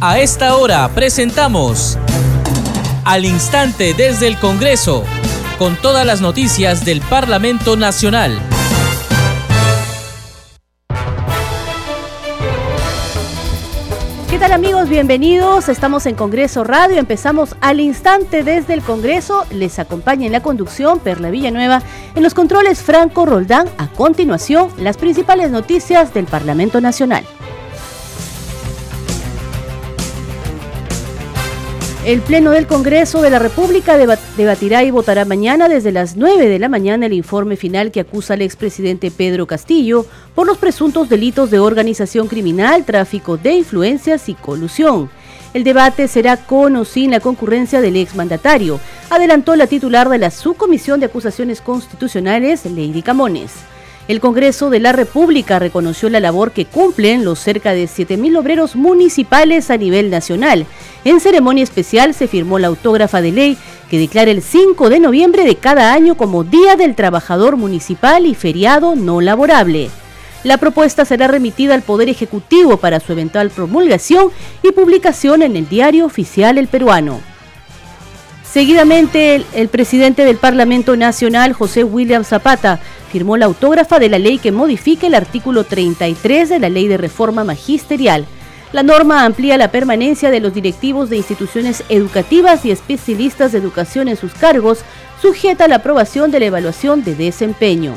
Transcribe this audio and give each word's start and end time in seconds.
A 0.00 0.20
esta 0.20 0.54
hora 0.54 0.88
presentamos 0.94 1.98
Al 3.04 3.24
Instante 3.24 3.94
desde 3.94 4.28
el 4.28 4.38
Congreso, 4.38 5.02
con 5.58 5.74
todas 5.74 6.06
las 6.06 6.20
noticias 6.20 6.84
del 6.84 7.00
Parlamento 7.00 7.76
Nacional. 7.76 8.40
¿Qué 14.30 14.38
tal 14.38 14.52
amigos? 14.52 14.88
Bienvenidos. 14.88 15.68
Estamos 15.68 16.06
en 16.06 16.14
Congreso 16.14 16.62
Radio. 16.62 16.98
Empezamos 16.98 17.56
al 17.60 17.80
instante 17.80 18.44
desde 18.44 18.74
el 18.74 18.82
Congreso. 18.82 19.46
Les 19.50 19.80
acompaña 19.80 20.26
en 20.26 20.32
la 20.32 20.42
conducción 20.44 21.00
Perla 21.00 21.30
Villanueva. 21.30 21.82
En 22.14 22.22
los 22.22 22.34
controles 22.34 22.84
Franco 22.84 23.26
Roldán. 23.26 23.68
A 23.78 23.88
continuación, 23.88 24.70
las 24.78 24.96
principales 24.96 25.50
noticias 25.50 26.14
del 26.14 26.26
Parlamento 26.26 26.80
Nacional. 26.80 27.24
El 32.08 32.22
Pleno 32.22 32.52
del 32.52 32.66
Congreso 32.66 33.20
de 33.20 33.28
la 33.28 33.38
República 33.38 33.98
debatirá 33.98 34.82
y 34.82 34.90
votará 34.90 35.26
mañana 35.26 35.68
desde 35.68 35.92
las 35.92 36.16
9 36.16 36.48
de 36.48 36.58
la 36.58 36.70
mañana 36.70 37.04
el 37.04 37.12
informe 37.12 37.56
final 37.56 37.92
que 37.92 38.00
acusa 38.00 38.32
al 38.32 38.40
expresidente 38.40 39.10
Pedro 39.10 39.46
Castillo 39.46 40.06
por 40.34 40.46
los 40.46 40.56
presuntos 40.56 41.10
delitos 41.10 41.50
de 41.50 41.58
organización 41.58 42.26
criminal, 42.26 42.86
tráfico 42.86 43.36
de 43.36 43.52
influencias 43.52 44.30
y 44.30 44.34
colusión. 44.34 45.10
El 45.52 45.64
debate 45.64 46.08
será 46.08 46.38
con 46.38 46.76
o 46.76 46.86
sin 46.86 47.10
la 47.10 47.20
concurrencia 47.20 47.82
del 47.82 47.96
exmandatario, 47.96 48.80
adelantó 49.10 49.54
la 49.54 49.66
titular 49.66 50.08
de 50.08 50.16
la 50.16 50.30
Subcomisión 50.30 51.00
de 51.00 51.06
Acusaciones 51.06 51.60
Constitucionales, 51.60 52.64
Lady 52.64 53.02
Camones. 53.02 53.52
El 54.08 54.20
Congreso 54.20 54.70
de 54.70 54.80
la 54.80 54.92
República 54.92 55.58
reconoció 55.58 56.08
la 56.08 56.18
labor 56.18 56.52
que 56.52 56.64
cumplen 56.64 57.26
los 57.26 57.38
cerca 57.38 57.74
de 57.74 57.84
7.000 57.84 58.38
obreros 58.38 58.74
municipales 58.74 59.70
a 59.70 59.76
nivel 59.76 60.08
nacional. 60.08 60.64
En 61.04 61.20
ceremonia 61.20 61.62
especial 61.62 62.14
se 62.14 62.26
firmó 62.26 62.58
la 62.58 62.68
autógrafa 62.68 63.20
de 63.20 63.32
ley 63.32 63.58
que 63.90 63.98
declara 63.98 64.30
el 64.30 64.40
5 64.40 64.88
de 64.88 65.00
noviembre 65.00 65.44
de 65.44 65.56
cada 65.56 65.92
año 65.92 66.16
como 66.16 66.42
Día 66.42 66.76
del 66.76 66.94
Trabajador 66.94 67.58
Municipal 67.58 68.24
y 68.24 68.34
feriado 68.34 68.96
no 68.96 69.20
laborable. 69.20 69.90
La 70.42 70.56
propuesta 70.56 71.04
será 71.04 71.28
remitida 71.28 71.74
al 71.74 71.82
Poder 71.82 72.08
Ejecutivo 72.08 72.78
para 72.78 73.00
su 73.00 73.12
eventual 73.12 73.50
promulgación 73.50 74.30
y 74.62 74.72
publicación 74.72 75.42
en 75.42 75.54
el 75.54 75.68
Diario 75.68 76.06
Oficial 76.06 76.56
El 76.56 76.68
Peruano. 76.68 77.20
Seguidamente, 78.50 79.44
el, 79.54 79.68
presidente 79.68 80.24
del 80.24 80.38
Parlamento 80.38 80.96
Nacional, 80.96 81.52
José 81.52 81.84
William 81.84 82.24
Zapata, 82.24 82.80
firmó 83.08 83.36
la 83.36 83.46
autógrafa 83.46 83.98
de 83.98 84.08
la 84.08 84.18
ley 84.18 84.38
que 84.38 84.52
modifica 84.52 85.06
el 85.06 85.14
artículo 85.14 85.64
33 85.64 86.48
de 86.48 86.58
la 86.58 86.68
Ley 86.68 86.86
de 86.86 86.96
Reforma 86.96 87.42
Magisterial. 87.42 88.26
La 88.72 88.82
norma 88.82 89.24
amplía 89.24 89.56
la 89.56 89.70
permanencia 89.70 90.30
de 90.30 90.40
los 90.40 90.52
directivos 90.52 91.08
de 91.08 91.16
instituciones 91.16 91.82
educativas 91.88 92.64
y 92.66 92.70
especialistas 92.70 93.52
de 93.52 93.58
educación 93.58 94.08
en 94.08 94.16
sus 94.16 94.34
cargos, 94.34 94.80
sujeta 95.22 95.64
a 95.64 95.68
la 95.68 95.76
aprobación 95.76 96.30
de 96.30 96.40
la 96.40 96.46
evaluación 96.46 97.02
de 97.02 97.14
desempeño. 97.14 97.94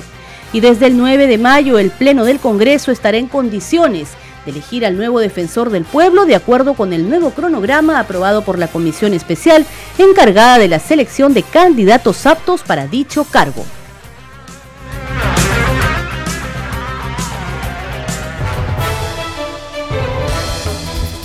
Y 0.54 0.62
desde 0.62 0.88
el 0.88 0.98
9 0.98 1.28
de 1.28 1.38
mayo, 1.38 1.78
el 1.78 1.92
Pleno 1.92 2.24
del 2.24 2.40
Congreso 2.40 2.92
estará 2.92 3.18
en 3.18 3.28
condiciones 3.28 4.10
de 4.46 4.52
elegir 4.52 4.86
al 4.86 4.98
nuevo 4.98 5.20
defensor 5.20 5.70
del 5.70 5.84
pueblo 5.84 6.26
de 6.26 6.36
acuerdo 6.36 6.74
con 6.74 6.94
el 6.94 7.10
nuevo 7.10 7.32
cronograma 7.32 8.00
aprobado 8.00 8.42
por 8.42 8.58
la 8.58 8.68
Comisión 8.68 9.14
Especial 9.14 9.66
encargada 9.98 10.58
de 10.58 10.68
la 10.68 10.80
selección 10.80 11.34
de 11.34 11.44
candidatos 11.44 12.26
aptos 12.26 12.62
para 12.62 12.88
dicho 12.88 13.26
cargo. 13.26 13.66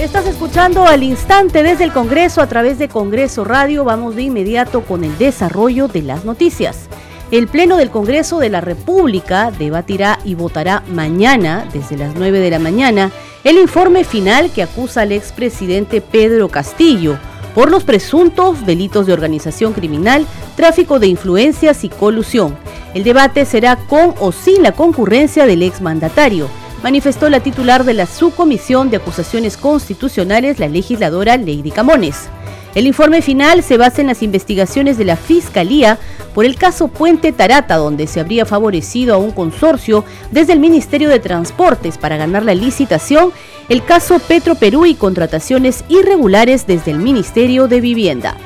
Estás 0.07 0.29
escuchando 0.29 0.87
al 0.87 1.03
instante 1.03 1.65
desde 1.65 1.83
el 1.83 1.93
Congreso 1.93 2.41
a 2.41 2.47
través 2.47 2.79
de 2.79 2.87
Congreso 2.89 3.43
Radio. 3.43 3.83
Vamos 3.83 4.15
de 4.15 4.23
inmediato 4.23 4.83
con 4.83 5.03
el 5.03 5.19
desarrollo 5.19 5.89
de 5.89 6.03
las 6.03 6.25
noticias. 6.25 6.87
El 7.33 7.49
Pleno 7.49 7.77
del 7.77 7.91
Congreso 7.91 8.39
de 8.39 8.49
la 8.49 8.61
República 8.61 9.51
debatirá 9.51 10.21
y 10.25 10.37
votará 10.37 10.85
mañana, 10.93 11.67
desde 11.73 11.97
las 11.97 12.15
9 12.15 12.39
de 12.39 12.51
la 12.51 12.61
mañana, 12.61 13.11
el 13.43 13.59
informe 13.59 14.05
final 14.05 14.53
que 14.53 14.63
acusa 14.63 15.03
al 15.03 15.11
expresidente 15.11 16.01
Pedro 16.01 16.51
Castillo 16.51 17.19
por 17.53 17.69
los 17.69 17.83
presuntos 17.83 18.65
delitos 18.65 19.07
de 19.07 19.13
organización 19.13 19.73
criminal, 19.73 20.25
tráfico 20.55 21.01
de 21.01 21.09
influencias 21.09 21.83
y 21.83 21.89
colusión. 21.89 22.57
El 22.95 23.03
debate 23.03 23.45
será 23.45 23.75
con 23.75 24.15
o 24.21 24.31
sin 24.31 24.63
la 24.63 24.71
concurrencia 24.71 25.47
del 25.47 25.65
exmandatario, 25.65 26.49
manifestó 26.83 27.29
la 27.29 27.41
titular 27.41 27.85
de 27.85 27.95
la 27.95 28.07
Subcomisión 28.07 28.91
de 28.91 28.97
Acusaciones 28.99 29.57
Constitucionales, 29.57 30.59
la 30.59 30.69
legisladora 30.69 31.37
Lady 31.37 31.71
Camones. 31.71 32.29
El 32.77 32.87
informe 32.87 33.23
final 33.23 33.63
se 33.63 33.79
basa 33.79 34.03
en 34.03 34.09
las 34.09 34.23
investigaciones 34.23 34.99
de 34.99 35.07
la 35.07 35.17
Fiscalía 35.17 35.99
por 36.35 36.45
el 36.45 36.57
caso 36.57 36.89
Puente 36.89 37.33
Tarata, 37.33 37.77
donde 37.77 38.07
se 38.07 38.21
habría 38.21 38.45
favorecido 38.45 39.15
a 39.15 39.19
un 39.19 39.31
consorcio 39.31 40.05
desde 40.31 40.53
el 40.53 40.61
Ministerio 40.61 41.09
de 41.09 41.19
Transportes 41.19 41.97
para 41.97 42.19
ganar 42.19 42.45
la 42.45 42.55
licitación, 42.55 43.33
el 43.71 43.83
caso 43.83 44.19
Petro 44.19 44.57
Perú 44.57 44.85
y 44.85 44.95
contrataciones 44.95 45.85
irregulares 45.89 46.67
desde 46.67 46.91
el 46.91 46.99
Ministerio 46.99 47.67
de 47.67 47.81
Vivienda. 47.81 48.37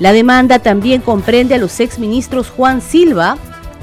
La 0.00 0.12
demanda 0.12 0.58
también 0.58 1.00
comprende 1.00 1.54
a 1.54 1.58
los 1.58 1.80
exministros 1.80 2.50
Juan 2.50 2.82
Silva, 2.82 3.38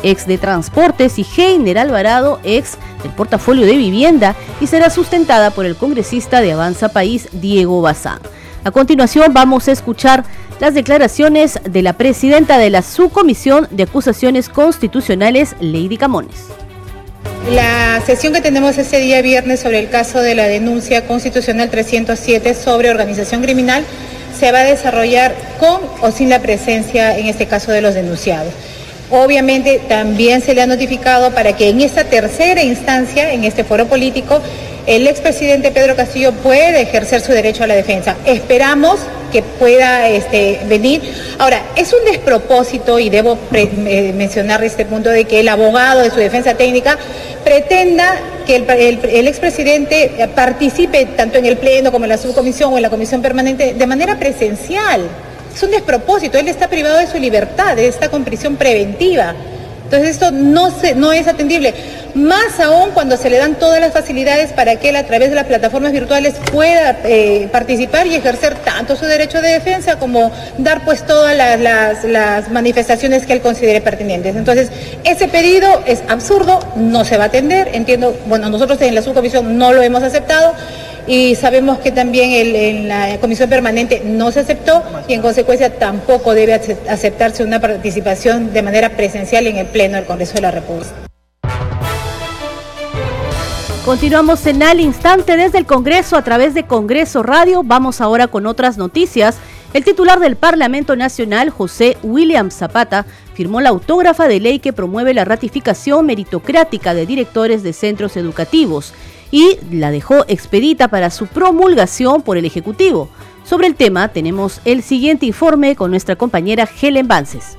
ex 0.05 0.27
de 0.27 0.37
Transportes, 0.37 1.19
y 1.19 1.25
Heiner 1.35 1.79
Alvarado, 1.79 2.39
ex 2.43 2.77
del 3.03 3.11
portafolio 3.11 3.65
de 3.65 3.75
Vivienda, 3.75 4.35
y 4.61 4.67
será 4.67 4.89
sustentada 4.89 5.51
por 5.51 5.65
el 5.65 5.75
congresista 5.75 6.41
de 6.41 6.53
Avanza 6.53 6.89
País, 6.89 7.27
Diego 7.33 7.81
Bazán. 7.81 8.19
A 8.63 8.71
continuación 8.71 9.33
vamos 9.33 9.67
a 9.67 9.71
escuchar 9.71 10.23
las 10.59 10.73
declaraciones 10.73 11.59
de 11.63 11.81
la 11.81 11.93
presidenta 11.93 12.57
de 12.57 12.69
la 12.69 12.81
Subcomisión 12.81 13.67
de 13.71 13.83
Acusaciones 13.83 14.49
Constitucionales, 14.49 15.55
Lady 15.59 15.97
Camones. 15.97 16.45
La 17.51 18.01
sesión 18.05 18.33
que 18.33 18.41
tenemos 18.41 18.77
este 18.77 18.99
día 18.99 19.21
viernes 19.21 19.59
sobre 19.59 19.79
el 19.79 19.89
caso 19.89 20.19
de 20.19 20.33
la 20.33 20.47
denuncia 20.47 21.05
constitucional 21.05 21.69
307 21.69 22.55
sobre 22.55 22.89
organización 22.89 23.43
criminal 23.43 23.83
se 24.37 24.51
va 24.51 24.61
a 24.61 24.63
desarrollar 24.63 25.35
con 25.59 25.81
o 26.01 26.11
sin 26.11 26.29
la 26.29 26.39
presencia, 26.39 27.17
en 27.17 27.27
este 27.27 27.45
caso, 27.47 27.71
de 27.71 27.81
los 27.81 27.93
denunciados. 27.93 28.53
Obviamente 29.11 29.81
también 29.87 30.41
se 30.41 30.53
le 30.53 30.61
ha 30.61 30.67
notificado 30.67 31.31
para 31.31 31.53
que 31.53 31.69
en 31.69 31.81
esta 31.81 32.05
tercera 32.05 32.63
instancia, 32.63 33.31
en 33.31 33.43
este 33.43 33.63
foro 33.63 33.87
político, 33.87 34.41
el 34.87 35.07
expresidente 35.07 35.71
Pedro 35.71 35.95
Castillo 35.95 36.31
puede 36.31 36.81
ejercer 36.81 37.21
su 37.21 37.31
derecho 37.31 37.63
a 37.63 37.67
la 37.67 37.75
defensa. 37.75 38.15
Esperamos 38.25 38.99
que 39.31 39.41
pueda 39.41 40.07
este, 40.09 40.59
venir. 40.67 41.01
Ahora, 41.39 41.61
es 41.75 41.91
un 41.93 42.05
despropósito, 42.05 42.99
y 42.99 43.09
debo 43.09 43.37
eh, 43.53 44.13
mencionar 44.15 44.63
este 44.63 44.85
punto, 44.85 45.09
de 45.09 45.25
que 45.25 45.39
el 45.39 45.49
abogado 45.49 46.01
de 46.01 46.11
su 46.11 46.17
defensa 46.17 46.53
técnica 46.53 46.97
pretenda 47.43 48.19
que 48.45 48.55
el, 48.55 49.27
expresidente 49.27 50.29
participe 50.35 51.05
tanto 51.17 51.37
en 51.37 51.45
el 51.45 51.57
Pleno 51.57 51.91
como 51.91 52.05
en 52.05 52.09
la 52.09 52.17
subcomisión 52.17 52.73
o 52.73 52.77
en 52.77 52.83
la 52.83 52.89
comisión 52.89 53.21
permanente 53.21 53.73
de 53.73 53.87
manera 53.87 54.17
presencial. 54.17 55.01
Es 55.55 55.63
un 55.63 55.71
despropósito, 55.71 56.37
él 56.37 56.49
está 56.49 56.67
privado 56.67 56.97
de 56.97 57.07
su 57.07 57.17
libertad, 57.17 57.79
está 57.79 58.09
con 58.09 58.25
prisión 58.25 58.57
preventiva. 58.57 59.33
Entonces 59.85 60.09
esto 60.09 60.31
no, 60.31 60.69
se, 60.69 60.95
no 60.95 61.13
es 61.13 61.27
atendible 61.27 61.73
más 62.15 62.59
aún 62.61 62.91
cuando 62.91 63.17
se 63.17 63.29
le 63.29 63.37
dan 63.37 63.55
todas 63.55 63.79
las 63.81 63.91
facilidades 63.91 64.53
para 64.53 64.77
que 64.77 64.89
él 64.89 64.95
a 64.95 65.05
través 65.05 65.29
de 65.29 65.35
las 65.35 65.45
plataformas 65.45 65.91
virtuales 65.91 66.35
pueda 66.51 66.97
eh, 67.03 67.49
participar 67.51 68.07
y 68.07 68.15
ejercer 68.15 68.55
tanto 68.55 68.95
su 68.95 69.05
derecho 69.05 69.41
de 69.41 69.49
defensa 69.49 69.99
como 69.99 70.31
dar 70.57 70.83
pues 70.85 71.05
todas 71.05 71.35
las, 71.59 72.49
manifestaciones 72.49 73.25
que 73.25 73.33
él 73.33 73.41
considere 73.41 73.81
pertinentes. 73.81 74.35
Entonces, 74.35 74.71
ese 75.03 75.27
pedido 75.27 75.83
es 75.85 76.03
absurdo, 76.07 76.59
no 76.75 77.03
se 77.03 77.17
va 77.17 77.25
a 77.25 77.27
atender, 77.27 77.69
entiendo, 77.73 78.17
bueno, 78.27 78.49
nosotros 78.49 78.81
en 78.81 78.95
la 78.95 79.01
subcomisión 79.01 79.57
no 79.57 79.73
lo 79.73 79.81
hemos 79.81 80.01
aceptado 80.01 80.53
y 81.07 81.35
sabemos 81.35 81.79
que 81.79 81.91
también 81.91 82.31
en 82.31 82.87
la 82.87 83.17
comisión 83.19 83.49
permanente 83.49 84.01
no 84.05 84.31
se 84.31 84.39
aceptó 84.39 84.83
y 85.07 85.13
en 85.13 85.21
consecuencia 85.21 85.77
tampoco 85.77 86.33
debe 86.33 86.53
aceptarse 86.53 87.43
una 87.43 87.59
participación 87.59 88.53
de 88.53 88.61
manera 88.61 88.89
presencial 88.89 89.47
en 89.47 89.57
el 89.57 89.67
Pleno 89.67 89.97
del 89.97 90.05
Congreso 90.05 90.33
de 90.33 90.41
la 90.41 90.51
República. 90.51 90.91
Continuamos 93.85 94.47
en 94.47 94.63
al 94.63 94.79
instante 94.79 95.37
desde 95.37 95.59
el 95.59 95.67
Congreso 95.67 96.17
a 96.17 96.23
través 96.23 96.55
de 96.55 96.63
Congreso 96.63 97.21
Radio. 97.21 97.61
Vamos 97.63 98.01
ahora 98.01 98.27
con 98.27 98.47
otras 98.47 98.77
noticias. 98.77 99.37
El 99.75 99.83
titular 99.83 100.19
del 100.19 100.37
Parlamento 100.37 100.95
Nacional, 100.95 101.51
José 101.51 101.97
William 102.01 102.49
Zapata, 102.49 103.05
firmó 103.35 103.61
la 103.61 103.69
autógrafa 103.69 104.27
de 104.27 104.39
ley 104.39 104.57
que 104.57 104.73
promueve 104.73 105.13
la 105.13 105.25
ratificación 105.25 106.05
meritocrática 106.05 106.95
de 106.95 107.05
directores 107.05 107.61
de 107.61 107.73
centros 107.73 108.17
educativos 108.17 108.93
y 109.35 109.59
la 109.69 109.91
dejó 109.91 110.23
expedita 110.29 110.87
para 110.87 111.09
su 111.09 111.27
promulgación 111.27 112.21
por 112.21 112.37
el 112.37 112.45
Ejecutivo. 112.45 113.09
Sobre 113.43 113.67
el 113.67 113.75
tema 113.75 114.07
tenemos 114.07 114.61
el 114.63 114.81
siguiente 114.81 115.25
informe 115.25 115.75
con 115.75 115.91
nuestra 115.91 116.15
compañera 116.15 116.69
Helen 116.81 117.09
Vances. 117.09 117.57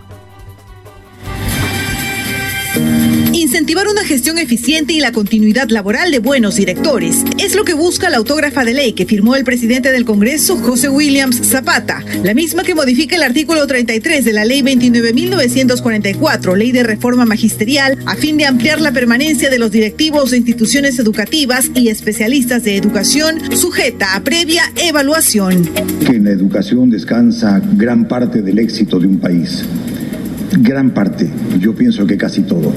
Incentivar 3.36 3.86
una 3.86 4.02
gestión 4.02 4.38
eficiente 4.38 4.94
y 4.94 5.00
la 5.00 5.12
continuidad 5.12 5.68
laboral 5.68 6.10
de 6.10 6.20
buenos 6.20 6.56
directores 6.56 7.22
es 7.38 7.54
lo 7.54 7.64
que 7.64 7.74
busca 7.74 8.08
la 8.08 8.16
autógrafa 8.16 8.64
de 8.64 8.72
ley 8.72 8.94
que 8.94 9.04
firmó 9.04 9.36
el 9.36 9.44
presidente 9.44 9.92
del 9.92 10.06
Congreso, 10.06 10.56
José 10.56 10.88
Williams 10.88 11.46
Zapata, 11.46 12.02
la 12.24 12.32
misma 12.32 12.62
que 12.62 12.74
modifica 12.74 13.14
el 13.14 13.22
artículo 13.22 13.66
33 13.66 14.24
de 14.24 14.32
la 14.32 14.46
Ley 14.46 14.62
29.944, 14.62 16.56
Ley 16.56 16.72
de 16.72 16.82
Reforma 16.82 17.26
Magisterial, 17.26 17.98
a 18.06 18.16
fin 18.16 18.38
de 18.38 18.46
ampliar 18.46 18.80
la 18.80 18.92
permanencia 18.92 19.50
de 19.50 19.58
los 19.58 19.70
directivos 19.70 20.30
de 20.30 20.38
instituciones 20.38 20.98
educativas 20.98 21.70
y 21.74 21.88
especialistas 21.88 22.64
de 22.64 22.78
educación 22.78 23.54
sujeta 23.54 24.16
a 24.16 24.24
previa 24.24 24.62
evaluación. 24.76 25.68
En 26.08 26.24
la 26.24 26.30
educación 26.30 26.88
descansa 26.88 27.60
gran 27.74 28.08
parte 28.08 28.40
del 28.40 28.58
éxito 28.60 28.98
de 28.98 29.08
un 29.08 29.18
país. 29.18 29.62
Gran 30.58 30.94
parte, 30.94 31.28
yo 31.60 31.74
pienso 31.74 32.06
que 32.06 32.16
casi 32.16 32.40
todo 32.42 32.72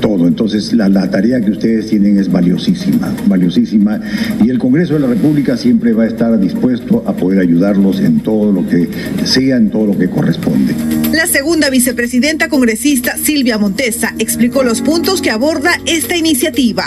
todo. 0.00 0.26
Entonces, 0.26 0.72
la, 0.72 0.88
la, 0.88 1.10
tarea 1.10 1.40
que 1.40 1.50
ustedes 1.50 1.88
tienen 1.88 2.18
es 2.18 2.30
valiosísima, 2.30 3.14
valiosísima. 3.26 4.00
Y 4.44 4.50
el 4.50 4.58
Congreso 4.58 4.94
de 4.94 5.00
la 5.00 5.08
República 5.08 5.56
siempre 5.56 5.92
va 5.92 6.04
a 6.04 6.06
estar 6.06 6.38
dispuesto 6.38 7.04
a 7.06 7.14
poder 7.14 7.40
ayudarlos 7.40 8.00
en 8.00 8.20
todo 8.20 8.52
lo 8.52 8.66
que 8.66 8.88
sea, 9.24 9.56
en 9.56 9.70
todo 9.70 9.86
lo 9.86 9.98
que 9.98 10.08
corresponde. 10.08 10.74
La 11.12 11.26
segunda 11.26 11.70
vicepresidenta 11.70 12.48
congresista, 12.48 13.16
Silvia 13.16 13.58
Montesa, 13.58 14.14
explicó 14.18 14.62
los 14.62 14.82
puntos 14.82 15.22
que 15.22 15.30
aborda 15.30 15.70
esta 15.86 16.16
iniciativa. 16.16 16.84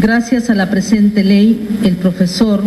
Gracias 0.00 0.50
a 0.50 0.54
la 0.54 0.70
presente 0.70 1.24
ley, 1.24 1.66
el 1.82 1.96
profesor 1.96 2.62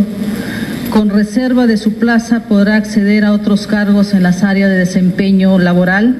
con 0.98 1.12
reserva 1.12 1.68
de 1.68 1.78
su 1.78 1.94
plaza 1.94 2.46
podrá 2.50 2.76
acceder 2.76 3.24
a 3.24 3.32
otros 3.32 3.68
cargos 3.68 4.16
en 4.16 4.24
las 4.24 4.42
áreas 4.44 4.72
de 4.72 4.78
desempeño 4.78 5.60
laboral 5.60 6.18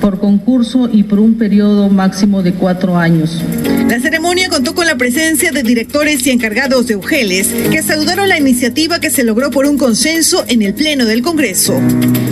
por 0.00 0.18
concurso 0.18 0.90
y 0.92 1.04
por 1.04 1.20
un 1.20 1.38
periodo 1.38 1.88
máximo 1.90 2.42
de 2.42 2.52
cuatro 2.52 2.96
años. 2.98 3.40
La 3.88 4.00
ceremonia 4.00 4.48
contó 4.48 4.74
con 4.74 4.84
la 4.84 4.96
presencia 4.96 5.52
de 5.52 5.62
directores 5.62 6.26
y 6.26 6.30
encargados 6.30 6.88
de 6.88 6.96
UGELES 6.96 7.46
que 7.70 7.84
saludaron 7.84 8.28
la 8.28 8.36
iniciativa 8.36 8.98
que 8.98 9.10
se 9.10 9.22
logró 9.22 9.52
por 9.52 9.64
un 9.64 9.78
consenso 9.78 10.44
en 10.48 10.62
el 10.62 10.74
Pleno 10.74 11.04
del 11.04 11.22
Congreso. 11.22 11.80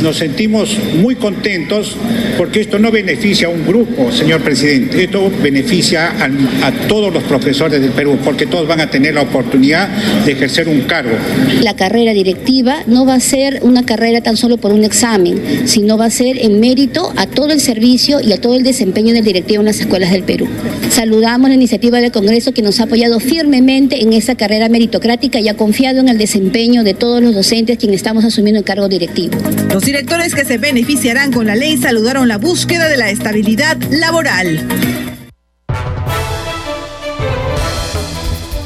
Nos 0.02 0.16
sentimos 0.16 0.76
muy 0.96 1.14
contentos 1.14 1.96
porque 2.36 2.60
esto 2.60 2.80
no 2.80 2.90
beneficia 2.90 3.46
a 3.46 3.50
un 3.50 3.64
grupo, 3.64 4.10
señor 4.10 4.40
presidente, 4.40 5.04
esto 5.04 5.30
beneficia 5.40 6.10
a, 6.10 6.66
a 6.66 6.72
todos 6.88 7.14
los 7.14 7.22
profesores 7.22 7.80
del 7.80 7.92
Perú 7.92 8.18
porque 8.24 8.46
todos 8.46 8.66
van 8.66 8.80
a 8.80 8.90
tener 8.90 9.14
la 9.14 9.22
oportunidad 9.22 9.88
de 10.24 10.32
ejercer 10.32 10.68
un 10.68 10.80
cargo. 10.82 11.16
La 11.62 11.76
carrera 11.84 12.14
directiva 12.14 12.82
no 12.86 13.04
va 13.04 13.12
a 13.12 13.20
ser 13.20 13.58
una 13.60 13.84
carrera 13.84 14.22
tan 14.22 14.38
solo 14.38 14.56
por 14.56 14.72
un 14.72 14.84
examen, 14.84 15.38
sino 15.66 15.98
va 15.98 16.06
a 16.06 16.10
ser 16.10 16.38
en 16.38 16.58
mérito 16.58 17.12
a 17.14 17.26
todo 17.26 17.50
el 17.50 17.60
servicio 17.60 18.22
y 18.22 18.32
a 18.32 18.40
todo 18.40 18.54
el 18.54 18.62
desempeño 18.62 19.12
del 19.12 19.22
directivo 19.22 19.60
en 19.60 19.66
las 19.66 19.80
escuelas 19.80 20.10
del 20.10 20.22
Perú. 20.22 20.48
Saludamos 20.88 21.50
la 21.50 21.56
iniciativa 21.56 22.00
del 22.00 22.10
Congreso 22.10 22.54
que 22.54 22.62
nos 22.62 22.80
ha 22.80 22.84
apoyado 22.84 23.20
firmemente 23.20 24.02
en 24.02 24.14
esa 24.14 24.34
carrera 24.34 24.70
meritocrática 24.70 25.40
y 25.40 25.48
ha 25.50 25.58
confiado 25.58 26.00
en 26.00 26.08
el 26.08 26.16
desempeño 26.16 26.84
de 26.84 26.94
todos 26.94 27.22
los 27.22 27.34
docentes 27.34 27.76
quienes 27.76 27.96
estamos 27.96 28.24
asumiendo 28.24 28.60
el 28.60 28.64
cargo 28.64 28.88
directivo. 28.88 29.36
Los 29.70 29.84
directores 29.84 30.34
que 30.34 30.46
se 30.46 30.56
beneficiarán 30.56 31.32
con 31.32 31.46
la 31.46 31.54
ley 31.54 31.76
saludaron 31.76 32.28
la 32.28 32.38
búsqueda 32.38 32.88
de 32.88 32.96
la 32.96 33.10
estabilidad 33.10 33.76
laboral. 33.90 35.13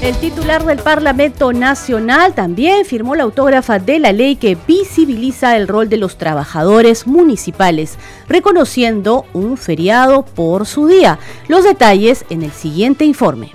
El 0.09 0.17
titular 0.17 0.65
del 0.65 0.79
Parlamento 0.79 1.53
Nacional 1.53 2.35
también 2.35 2.87
firmó 2.87 3.15
la 3.15 3.25
autógrafa 3.25 3.79
de 3.79 3.99
la 3.99 4.11
ley 4.11 4.37
que 4.37 4.57
visibiliza 4.67 5.55
el 5.55 5.69
rol 5.69 5.91
de 5.91 5.99
los 5.99 6.17
trabajadores 6.17 7.07
municipales, 7.07 7.99
reconociendo 8.27 9.27
un 9.35 9.59
feriado 9.59 10.23
por 10.25 10.65
su 10.65 10.87
día. 10.87 11.19
Los 11.47 11.63
detalles 11.63 12.25
en 12.31 12.43
el 12.43 12.53
siguiente 12.53 13.05
informe. 13.05 13.53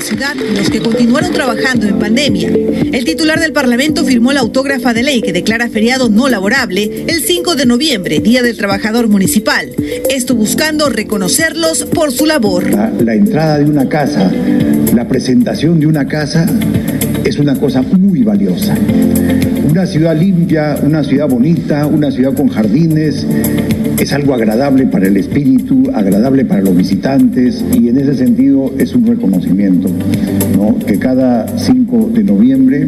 Ciudad 0.00 0.34
los 0.34 0.70
que 0.70 0.80
continuaron 0.80 1.32
trabajando 1.32 1.86
en 1.86 1.98
pandemia. 1.98 2.48
El 2.48 3.04
titular 3.04 3.40
del 3.40 3.52
Parlamento 3.52 4.04
firmó 4.04 4.32
la 4.32 4.40
autógrafa 4.40 4.94
de 4.94 5.02
ley 5.02 5.22
que 5.22 5.32
declara 5.32 5.68
feriado 5.68 6.08
no 6.08 6.28
laborable 6.28 7.04
el 7.06 7.22
5 7.22 7.56
de 7.56 7.66
noviembre, 7.66 8.20
Día 8.20 8.42
del 8.42 8.56
Trabajador 8.56 9.08
Municipal. 9.08 9.70
Esto 10.10 10.34
buscando 10.34 10.88
reconocerlos 10.88 11.84
por 11.84 12.12
su 12.12 12.26
labor. 12.26 12.70
La, 12.70 13.14
entrada 13.14 13.58
de 13.58 13.64
una 13.64 13.88
casa, 13.88 14.30
la 14.94 15.06
presentación 15.08 15.80
de 15.80 15.86
una 15.86 16.06
casa 16.06 16.46
es 17.24 17.38
una 17.38 17.58
cosa 17.58 17.82
muy 17.82 18.22
valiosa. 18.22 18.74
Una 19.68 19.86
ciudad 19.86 20.16
limpia, 20.16 20.78
una 20.82 21.04
ciudad 21.04 21.28
bonita, 21.28 21.86
una 21.86 22.10
ciudad 22.10 22.34
con 22.34 22.48
jardines, 22.48 23.26
es 24.00 24.12
algo 24.12 24.32
agradable 24.32 24.86
para 24.86 25.08
el 25.08 25.16
espíritu, 25.16 25.90
agradable 25.92 26.44
para 26.44 26.62
los 26.62 26.76
visitantes 26.76 27.64
y 27.72 27.88
en 27.88 27.98
ese 27.98 28.14
sentido 28.14 28.72
es 28.78 28.94
un 28.94 29.06
reconocimiento, 29.06 29.88
¿no? 30.56 30.78
que 30.78 30.98
cada 30.98 31.58
5 31.58 32.10
de 32.14 32.22
noviembre 32.22 32.86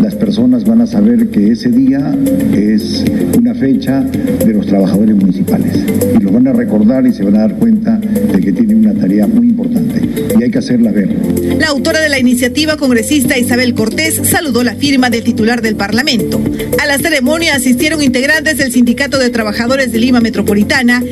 las 0.00 0.14
personas 0.14 0.64
van 0.64 0.80
a 0.80 0.86
saber 0.86 1.28
que 1.28 1.52
ese 1.52 1.68
día 1.68 2.16
es 2.54 3.04
una 3.36 3.54
fecha 3.54 4.00
de 4.00 4.52
los 4.54 4.66
trabajadores 4.66 5.14
municipales 5.16 5.84
y 6.18 6.22
lo 6.22 6.32
van 6.32 6.48
a 6.48 6.54
recordar 6.54 7.06
y 7.06 7.12
se 7.12 7.24
van 7.24 7.36
a 7.36 7.40
dar 7.40 7.54
cuenta 7.56 7.98
de 7.98 8.40
que 8.40 8.52
tienen 8.52 8.78
una 8.78 8.94
tarea 8.94 9.26
muy 9.26 9.48
importante 9.48 10.00
y 10.38 10.42
hay 10.42 10.50
que 10.50 10.58
hacerla 10.58 10.92
ver. 10.92 11.14
La 11.58 11.68
autora 11.68 12.00
de 12.00 12.08
la 12.08 12.18
iniciativa 12.18 12.78
congresista 12.78 13.36
Isabel 13.36 13.74
Cortés 13.74 14.20
saludó 14.24 14.64
la 14.64 14.76
firma 14.76 15.10
del 15.10 15.24
titular 15.24 15.60
del 15.60 15.76
Parlamento. 15.76 16.40
A 16.80 16.86
la 16.86 16.96
ceremonia 16.96 17.54
asistieron 17.54 18.02
integrantes 18.02 18.56
del 18.56 18.72
Sindicato 18.72 19.18
de 19.18 19.28
Trabajadores 19.28 19.92
de 19.92 19.98
Lima 19.98 20.20
Metropolitana 20.20 20.37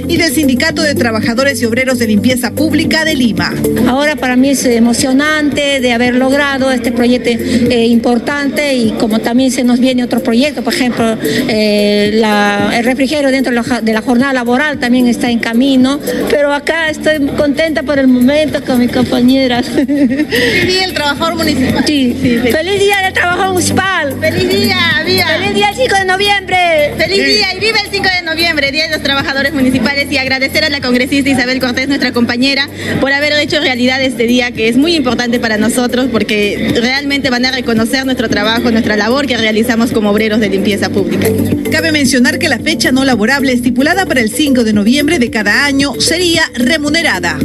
y 0.08 0.16
del 0.16 0.32
Sindicato 0.32 0.82
de 0.82 0.94
Trabajadores 0.94 1.60
y 1.60 1.66
Obreros 1.66 1.98
de 1.98 2.06
Limpieza 2.06 2.52
Pública 2.52 3.04
de 3.04 3.16
Lima. 3.16 3.52
Ahora 3.88 4.14
para 4.14 4.36
mí 4.36 4.50
es 4.50 4.64
emocionante 4.64 5.80
de 5.80 5.92
haber 5.92 6.14
logrado 6.14 6.70
este 6.70 6.92
proyecto 6.92 7.30
eh, 7.30 7.86
importante 7.86 8.74
y 8.74 8.92
como 8.92 9.18
también 9.18 9.50
se 9.50 9.64
nos 9.64 9.80
viene 9.80 10.04
otro 10.04 10.20
proyecto, 10.22 10.62
por 10.62 10.72
ejemplo, 10.72 11.18
eh, 11.48 12.12
la, 12.14 12.72
el 12.76 12.84
refrigerio 12.84 13.30
dentro 13.30 13.52
de 13.52 13.60
la, 13.60 13.80
de 13.80 13.92
la, 13.92 14.00
jornada 14.00 14.32
laboral 14.32 14.78
también 14.78 15.08
está 15.08 15.28
en 15.28 15.40
camino, 15.40 15.98
pero 16.30 16.52
acá 16.52 16.88
estoy 16.88 17.26
contenta 17.36 17.82
por 17.82 17.98
el 17.98 18.06
momento 18.06 18.64
con 18.64 18.78
mis 18.78 18.92
compañeras. 18.92 19.66
¿Feliz 19.66 20.66
día 20.66 20.84
el 20.84 20.94
trabajador 20.94 21.34
municipal? 21.34 21.84
Sí, 21.84 22.16
sí. 22.22 22.38
Feliz 22.38 22.78
día 22.78 23.02
del 23.02 23.12
trabajador 23.12 23.52
municipal. 23.54 24.16
Feliz 24.20 24.48
día, 24.48 24.76
viva. 25.04 25.26
Feliz 25.26 25.54
día 25.54 25.70
el 25.70 25.76
5 25.76 25.94
de 25.96 26.04
noviembre. 26.04 26.94
Feliz 26.96 27.18
sí. 27.18 27.24
día 27.24 27.54
y 27.54 27.60
viva 27.60 27.78
el 27.84 27.90
5 27.90 28.08
de 28.08 28.22
noviembre, 28.22 28.70
Día 28.70 28.84
de 28.84 28.90
los 28.90 29.02
Trabajadores 29.02 29.15
Municipales 29.52 30.08
y 30.10 30.18
agradecer 30.18 30.64
a 30.64 30.68
la 30.68 30.80
congresista 30.80 31.30
Isabel 31.30 31.58
Cortés, 31.58 31.88
nuestra 31.88 32.12
compañera, 32.12 32.68
por 33.00 33.12
haber 33.12 33.32
hecho 33.34 33.58
realidad 33.60 34.02
este 34.02 34.26
día 34.26 34.50
que 34.50 34.68
es 34.68 34.76
muy 34.76 34.94
importante 34.94 35.40
para 35.40 35.56
nosotros 35.56 36.08
porque 36.12 36.72
realmente 36.74 37.30
van 37.30 37.46
a 37.46 37.50
reconocer 37.50 38.04
nuestro 38.04 38.28
trabajo, 38.28 38.70
nuestra 38.70 38.96
labor 38.96 39.26
que 39.26 39.38
realizamos 39.38 39.92
como 39.92 40.10
obreros 40.10 40.38
de 40.40 40.50
limpieza 40.50 40.90
pública. 40.90 41.28
Cabe 41.72 41.92
mencionar 41.92 42.38
que 42.38 42.48
la 42.48 42.58
fecha 42.58 42.92
no 42.92 43.04
laborable 43.04 43.52
estipulada 43.52 44.04
para 44.04 44.20
el 44.20 44.30
5 44.30 44.64
de 44.64 44.72
noviembre 44.74 45.18
de 45.18 45.30
cada 45.30 45.64
año 45.64 45.94
sería 45.98 46.42
remunerada. 46.54 47.38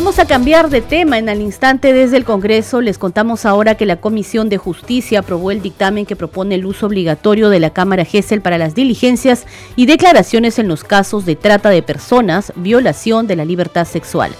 Vamos 0.00 0.18
a 0.18 0.24
cambiar 0.24 0.70
de 0.70 0.80
tema 0.80 1.18
en 1.18 1.28
el 1.28 1.42
instante 1.42 1.92
desde 1.92 2.16
el 2.16 2.24
Congreso. 2.24 2.80
Les 2.80 2.96
contamos 2.96 3.44
ahora 3.44 3.74
que 3.74 3.84
la 3.84 4.00
Comisión 4.00 4.48
de 4.48 4.56
Justicia 4.56 5.18
aprobó 5.18 5.50
el 5.50 5.60
dictamen 5.60 6.06
que 6.06 6.16
propone 6.16 6.54
el 6.54 6.64
uso 6.64 6.86
obligatorio 6.86 7.50
de 7.50 7.60
la 7.60 7.68
Cámara 7.68 8.06
GESEL 8.06 8.40
para 8.40 8.56
las 8.56 8.74
diligencias 8.74 9.44
y 9.76 9.84
declaraciones 9.84 10.58
en 10.58 10.68
los 10.68 10.84
casos 10.84 11.26
de 11.26 11.36
trata 11.36 11.68
de 11.68 11.82
personas, 11.82 12.54
violación 12.56 13.26
de 13.26 13.36
la 13.36 13.44
libertad 13.44 13.84
sexual. 13.84 14.32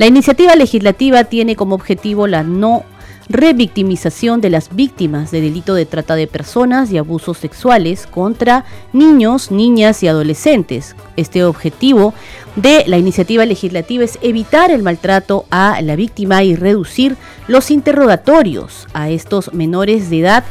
La 0.00 0.06
iniciativa 0.06 0.56
legislativa 0.56 1.22
tiene 1.22 1.54
como 1.54 1.76
objetivo 1.76 2.26
la 2.26 2.42
no 2.42 2.82
revictimización 3.28 4.40
de 4.40 4.50
las 4.50 4.74
víctimas 4.74 5.30
de 5.30 5.40
delito 5.40 5.74
de 5.74 5.86
trata 5.86 6.14
de 6.14 6.26
personas 6.26 6.90
y 6.90 6.98
abusos 6.98 7.38
sexuales 7.38 8.06
contra 8.06 8.64
niños, 8.92 9.50
niñas 9.50 10.02
y 10.02 10.08
adolescentes. 10.08 10.94
Este 11.16 11.44
objetivo 11.44 12.14
de 12.56 12.84
la 12.86 12.98
iniciativa 12.98 13.44
legislativa 13.46 14.04
es 14.04 14.18
evitar 14.22 14.70
el 14.70 14.82
maltrato 14.82 15.46
a 15.50 15.80
la 15.82 15.96
víctima 15.96 16.44
y 16.44 16.54
reducir 16.54 17.16
los 17.48 17.70
interrogatorios 17.70 18.86
a 18.92 19.10
estos 19.10 19.52
menores 19.52 20.10
de 20.10 20.20
edad 20.20 20.44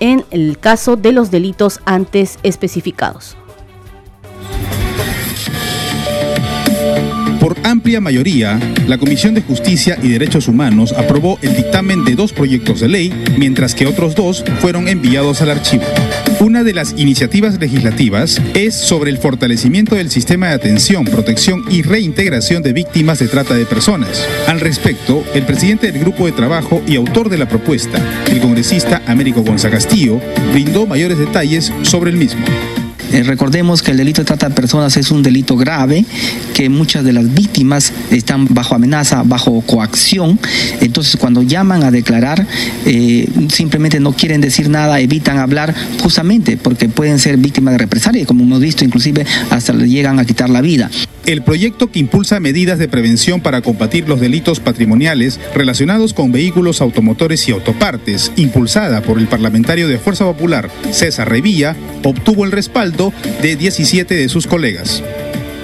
en 0.00 0.24
el 0.30 0.58
caso 0.58 0.96
de 0.96 1.12
los 1.12 1.30
delitos 1.30 1.80
antes 1.84 2.38
especificados. 2.42 3.36
Por 7.42 7.56
amplia 7.64 8.00
mayoría, 8.00 8.60
la 8.86 8.98
Comisión 8.98 9.34
de 9.34 9.42
Justicia 9.42 9.98
y 10.00 10.10
Derechos 10.10 10.46
Humanos 10.46 10.94
aprobó 10.96 11.40
el 11.42 11.56
dictamen 11.56 12.04
de 12.04 12.14
dos 12.14 12.32
proyectos 12.32 12.78
de 12.78 12.86
ley, 12.86 13.12
mientras 13.36 13.74
que 13.74 13.84
otros 13.84 14.14
dos 14.14 14.44
fueron 14.60 14.86
enviados 14.86 15.42
al 15.42 15.50
archivo. 15.50 15.82
Una 16.38 16.62
de 16.62 16.72
las 16.72 16.94
iniciativas 16.96 17.58
legislativas 17.58 18.40
es 18.54 18.76
sobre 18.76 19.10
el 19.10 19.18
fortalecimiento 19.18 19.96
del 19.96 20.08
sistema 20.12 20.50
de 20.50 20.54
atención, 20.54 21.04
protección 21.04 21.64
y 21.68 21.82
reintegración 21.82 22.62
de 22.62 22.74
víctimas 22.74 23.18
de 23.18 23.26
trata 23.26 23.54
de 23.54 23.66
personas. 23.66 24.24
Al 24.46 24.60
respecto, 24.60 25.24
el 25.34 25.42
presidente 25.42 25.90
del 25.90 26.00
grupo 26.00 26.26
de 26.26 26.32
trabajo 26.32 26.80
y 26.86 26.94
autor 26.94 27.28
de 27.28 27.38
la 27.38 27.48
propuesta, 27.48 27.98
el 28.30 28.38
congresista 28.38 29.02
Américo 29.08 29.42
Gonzaga 29.42 29.78
Castillo, 29.78 30.20
brindó 30.52 30.86
mayores 30.86 31.18
detalles 31.18 31.72
sobre 31.82 32.12
el 32.12 32.18
mismo. 32.18 32.44
Eh, 33.12 33.22
recordemos 33.22 33.82
que 33.82 33.90
el 33.90 33.96
delito 33.98 34.22
de 34.22 34.24
trata 34.24 34.48
de 34.48 34.54
personas 34.54 34.96
es 34.96 35.10
un 35.10 35.22
delito 35.22 35.56
grave, 35.56 36.04
que 36.54 36.68
muchas 36.68 37.04
de 37.04 37.12
las 37.12 37.32
víctimas 37.32 37.92
están 38.10 38.46
bajo 38.50 38.74
amenaza, 38.74 39.22
bajo 39.22 39.60
coacción. 39.62 40.38
Entonces, 40.80 41.16
cuando 41.16 41.42
llaman 41.42 41.82
a 41.82 41.90
declarar, 41.90 42.46
eh, 42.86 43.28
simplemente 43.50 44.00
no 44.00 44.12
quieren 44.12 44.40
decir 44.40 44.68
nada, 44.68 45.00
evitan 45.00 45.38
hablar, 45.38 45.74
justamente 46.02 46.56
porque 46.56 46.88
pueden 46.88 47.18
ser 47.18 47.36
víctimas 47.36 47.74
de 47.74 47.78
represalia, 47.78 48.26
como 48.26 48.44
hemos 48.44 48.60
visto, 48.60 48.84
inclusive 48.84 49.26
hasta 49.50 49.72
le 49.72 49.88
llegan 49.88 50.18
a 50.18 50.24
quitar 50.24 50.48
la 50.48 50.60
vida. 50.60 50.90
El 51.26 51.42
proyecto 51.42 51.90
que 51.90 52.00
impulsa 52.00 52.40
medidas 52.40 52.78
de 52.78 52.88
prevención 52.88 53.40
para 53.40 53.62
combatir 53.62 54.08
los 54.08 54.20
delitos 54.20 54.58
patrimoniales 54.58 55.38
relacionados 55.54 56.14
con 56.14 56.32
vehículos 56.32 56.80
automotores 56.80 57.48
y 57.48 57.52
autopartes, 57.52 58.32
impulsada 58.36 59.02
por 59.02 59.18
el 59.18 59.28
parlamentario 59.28 59.86
de 59.86 59.98
Fuerza 59.98 60.24
Popular, 60.24 60.68
César 60.90 61.28
Revilla, 61.28 61.76
obtuvo 62.02 62.44
el 62.44 62.50
respaldo 62.50 63.12
de 63.40 63.54
17 63.54 64.14
de 64.14 64.28
sus 64.28 64.48
colegas. 64.48 65.02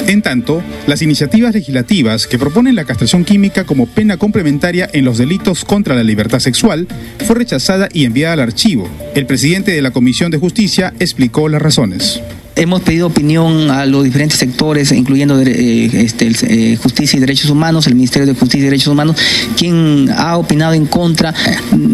En 0.07 0.23
tanto, 0.23 0.63
las 0.87 1.03
iniciativas 1.03 1.53
legislativas 1.53 2.27
que 2.27 2.39
proponen 2.39 2.77
la 2.77 2.85
castración 2.85 3.25
química 3.25 3.65
como 3.65 3.87
pena 3.87 4.17
complementaria 4.17 4.89
en 4.93 5.05
los 5.05 5.19
delitos 5.19 5.65
contra 5.65 5.95
la 5.95 6.05
libertad 6.05 6.39
sexual 6.39 6.87
fue 7.27 7.37
rechazada 7.37 7.89
y 7.93 8.05
enviada 8.05 8.35
al 8.35 8.41
archivo. 8.41 8.89
El 9.15 9.27
presidente 9.27 9.73
de 9.73 9.83
la 9.83 9.91
Comisión 9.91 10.31
de 10.31 10.39
Justicia 10.39 10.95
explicó 10.99 11.49
las 11.49 11.61
razones. 11.61 12.23
Hemos 12.59 12.81
pedido 12.81 13.07
opinión 13.07 13.71
a 13.71 13.87
los 13.87 14.03
diferentes 14.03 14.37
sectores, 14.37 14.91
incluyendo 14.91 15.41
eh, 15.41 15.91
este, 15.93 16.33
eh, 16.43 16.77
Justicia 16.77 17.17
y 17.17 17.21
Derechos 17.21 17.51
Humanos, 17.51 17.87
el 17.87 17.95
Ministerio 17.95 18.27
de 18.27 18.35
Justicia 18.35 18.63
y 18.63 18.65
Derechos 18.65 18.89
Humanos, 18.89 19.15
quien 19.57 20.11
ha 20.17 20.37
opinado 20.37 20.75
en 20.75 20.87
contra, 20.87 21.33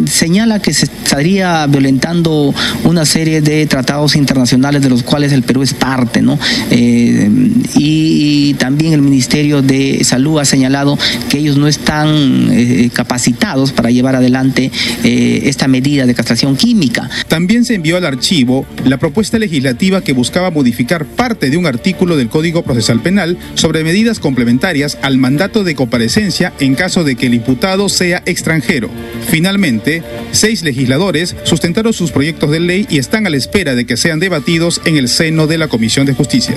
señala 0.07 0.63
que 0.63 0.73
se 0.73 0.87
estaría 0.87 1.67
violentando 1.67 2.55
una 2.85 3.05
serie 3.05 3.43
de 3.43 3.67
tratados 3.67 4.17
internacionales 4.17 4.81
de 4.81 4.89
los 4.89 5.03
cuales 5.03 5.33
el 5.33 5.43
Perú 5.43 5.63
es 5.63 5.75
parte, 5.75 6.23
¿no? 6.23 6.39
Eh, 6.71 7.29
y 7.75 8.55
también 8.55 8.95
el 8.95 9.03
Ministerio 9.03 9.61
de 9.61 10.03
Salud 10.03 10.39
ha 10.39 10.47
señalado 10.47 10.99
que 11.29 11.41
ellos 11.41 11.59
no 11.59 11.69
están 11.69 12.91
capacitados 12.95 13.73
para 13.73 13.91
llevar 13.91 14.17
adelante 14.17 14.71
esta 15.03 15.69
medida 15.69 16.07
de 16.07 16.15
castración 16.15 16.57
química. 16.57 17.11
También 17.29 17.67
se 17.67 17.75
envió 17.75 17.99
al 17.99 18.07
archivo 18.07 18.65
la 18.87 18.97
propuesta 18.97 19.39
legislativa 19.39 20.01
que 20.01 20.15
buscaba 20.15 20.54
modificar 20.55 21.05
parte 21.05 21.51
de 21.51 21.59
un 21.59 21.67
artículo 21.67 22.17
del 22.17 22.31
Código 22.31 22.63
Procesal 22.63 23.01
Penal 23.01 23.37
sobre 23.55 23.85
medidas 23.85 24.21
complementarias 24.21 24.97
al 25.03 25.19
mandato 25.19 25.65
de 25.65 25.75
comparecencia 25.75 26.55
en 26.61 26.75
caso 26.75 27.05
de 27.05 27.17
que 27.17 27.27
el 27.27 27.35
imputado 27.35 27.91
sea 27.91 28.23
extranjero. 28.25 28.89
Finalmente, 29.29 30.03
seis 30.33 30.63
legisladores 30.63 31.37
sustentaron 31.45 31.93
sus 31.93 32.11
proyectos 32.11 32.51
de 32.51 32.61
ley 32.61 32.87
y 32.89 32.99
están 32.99 33.27
a 33.27 33.31
la 33.31 33.37
espera 33.37 33.75
de 33.75 33.85
que 33.85 33.97
sean 33.97 34.21
debatidos 34.21 34.81
en 34.87 34.97
el 34.97 35.09
seno 35.09 35.47
de 35.47 35.59
la 35.59 35.69
Comisión 35.69 36.07
de 36.07 36.15
Justicia. 36.15 36.55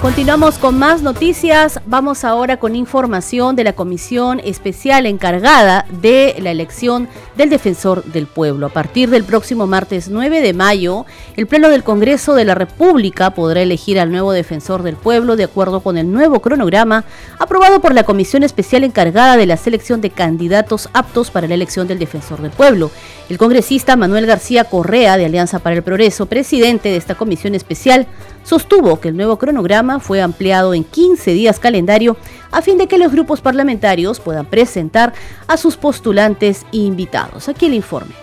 Continuamos 0.00 0.56
con 0.56 0.78
más 0.78 1.02
noticias. 1.02 1.78
Vamos 1.84 2.24
ahora 2.24 2.56
con 2.56 2.74
información 2.74 3.54
de 3.54 3.64
la 3.64 3.74
comisión 3.74 4.40
especial 4.42 5.04
encargada 5.04 5.84
de 6.00 6.36
la 6.40 6.50
elección 6.50 7.06
del 7.36 7.50
defensor 7.50 8.02
del 8.04 8.26
pueblo. 8.26 8.64
A 8.64 8.70
partir 8.70 9.10
del 9.10 9.24
próximo 9.24 9.66
martes 9.66 10.08
9 10.08 10.40
de 10.40 10.54
mayo, 10.54 11.04
el 11.36 11.46
Pleno 11.46 11.68
del 11.68 11.84
Congreso 11.84 12.34
de 12.34 12.46
la 12.46 12.54
República 12.54 13.34
podrá 13.34 13.60
elegir 13.60 14.00
al 14.00 14.10
nuevo 14.10 14.32
defensor 14.32 14.82
del 14.82 14.96
pueblo 14.96 15.36
de 15.36 15.44
acuerdo 15.44 15.80
con 15.80 15.98
el 15.98 16.10
nuevo 16.10 16.40
cronograma 16.40 17.04
aprobado 17.38 17.80
por 17.80 17.92
la 17.92 18.04
comisión 18.04 18.42
especial 18.42 18.84
encargada 18.84 19.36
de 19.36 19.44
la 19.44 19.58
selección 19.58 20.00
de 20.00 20.08
candidatos 20.08 20.88
aptos 20.94 21.30
para 21.30 21.46
la 21.46 21.54
elección 21.54 21.86
del 21.86 21.98
defensor 21.98 22.40
del 22.40 22.52
pueblo. 22.52 22.90
El 23.28 23.36
congresista 23.36 23.96
Manuel 23.96 24.24
García 24.24 24.64
Correa 24.64 25.18
de 25.18 25.26
Alianza 25.26 25.58
para 25.58 25.76
el 25.76 25.82
Progreso, 25.82 26.24
presidente 26.24 26.88
de 26.88 26.96
esta 26.96 27.16
comisión 27.16 27.54
especial, 27.54 28.06
sostuvo 28.42 29.00
que 29.00 29.08
el 29.08 29.16
nuevo 29.16 29.38
cronograma 29.38 30.00
fue 30.00 30.20
ampliado 30.20 30.74
en 30.74 30.84
15 30.84 31.32
días 31.32 31.58
calendario 31.58 32.16
a 32.50 32.62
fin 32.62 32.78
de 32.78 32.86
que 32.86 32.98
los 32.98 33.12
grupos 33.12 33.40
parlamentarios 33.40 34.20
puedan 34.20 34.46
presentar 34.46 35.12
a 35.46 35.56
sus 35.56 35.76
postulantes 35.76 36.66
e 36.72 36.78
invitados. 36.78 37.48
Aquí 37.48 37.66
el 37.66 37.74
informe. 37.74 38.14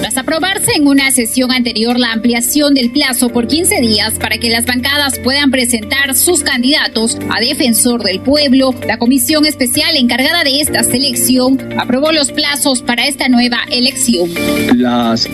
Tras 0.00 0.16
aprobarse 0.16 0.72
en 0.74 0.88
una 0.88 1.10
sesión 1.12 1.52
anterior 1.52 1.98
la 1.98 2.12
ampliación 2.12 2.74
del 2.74 2.90
plazo 2.90 3.28
por 3.28 3.46
15 3.46 3.80
días 3.80 4.14
para 4.14 4.38
que 4.38 4.50
las 4.50 4.66
bancadas 4.66 5.18
puedan 5.20 5.50
presentar 5.50 6.16
sus 6.16 6.42
candidatos 6.42 7.18
a 7.30 7.40
defensor 7.40 8.02
del 8.02 8.20
pueblo, 8.20 8.74
la 8.86 8.98
comisión 8.98 9.46
especial 9.46 9.96
encargada 9.96 10.42
de 10.42 10.60
esta 10.60 10.82
selección 10.82 11.58
aprobó 11.78 12.10
los 12.10 12.32
plazos 12.32 12.82
para 12.82 13.06
esta 13.06 13.28
nueva 13.28 13.58
elección. 13.70 14.28
Las 14.74 15.28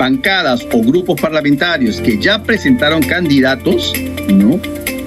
bancadas 0.00 0.66
o 0.72 0.82
grupos 0.82 1.20
parlamentarios 1.20 2.00
que 2.00 2.16
ya 2.16 2.42
presentaron 2.42 3.02
candidatos, 3.02 3.92
¿no? 4.32 4.58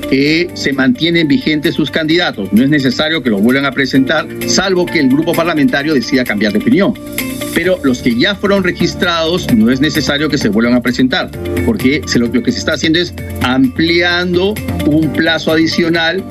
que 0.07 0.51
se 0.53 0.71
mantienen 0.71 1.27
vigentes 1.27 1.73
sus 1.73 1.89
candidatos. 1.89 2.53
No 2.53 2.63
es 2.63 2.69
necesario 2.69 3.23
que 3.23 3.31
los 3.31 3.41
vuelvan 3.41 3.65
a 3.65 3.71
presentar, 3.71 4.27
salvo 4.45 4.85
que 4.85 4.99
el 4.99 5.09
grupo 5.09 5.33
parlamentario 5.33 5.95
decida 5.95 6.23
cambiar 6.23 6.53
de 6.53 6.59
opinión. 6.59 6.93
Pero 7.55 7.79
los 7.83 8.03
que 8.03 8.15
ya 8.15 8.35
fueron 8.35 8.63
registrados 8.63 9.51
no 9.51 9.71
es 9.71 9.81
necesario 9.81 10.29
que 10.29 10.37
se 10.37 10.49
vuelvan 10.49 10.75
a 10.75 10.81
presentar, 10.81 11.31
porque 11.65 12.03
lo, 12.15 12.27
lo 12.27 12.43
que 12.43 12.51
se 12.51 12.59
está 12.59 12.73
haciendo 12.73 12.99
es 12.99 13.15
ampliando 13.41 14.53
un 14.85 15.11
plazo 15.11 15.51
adicional 15.51 16.23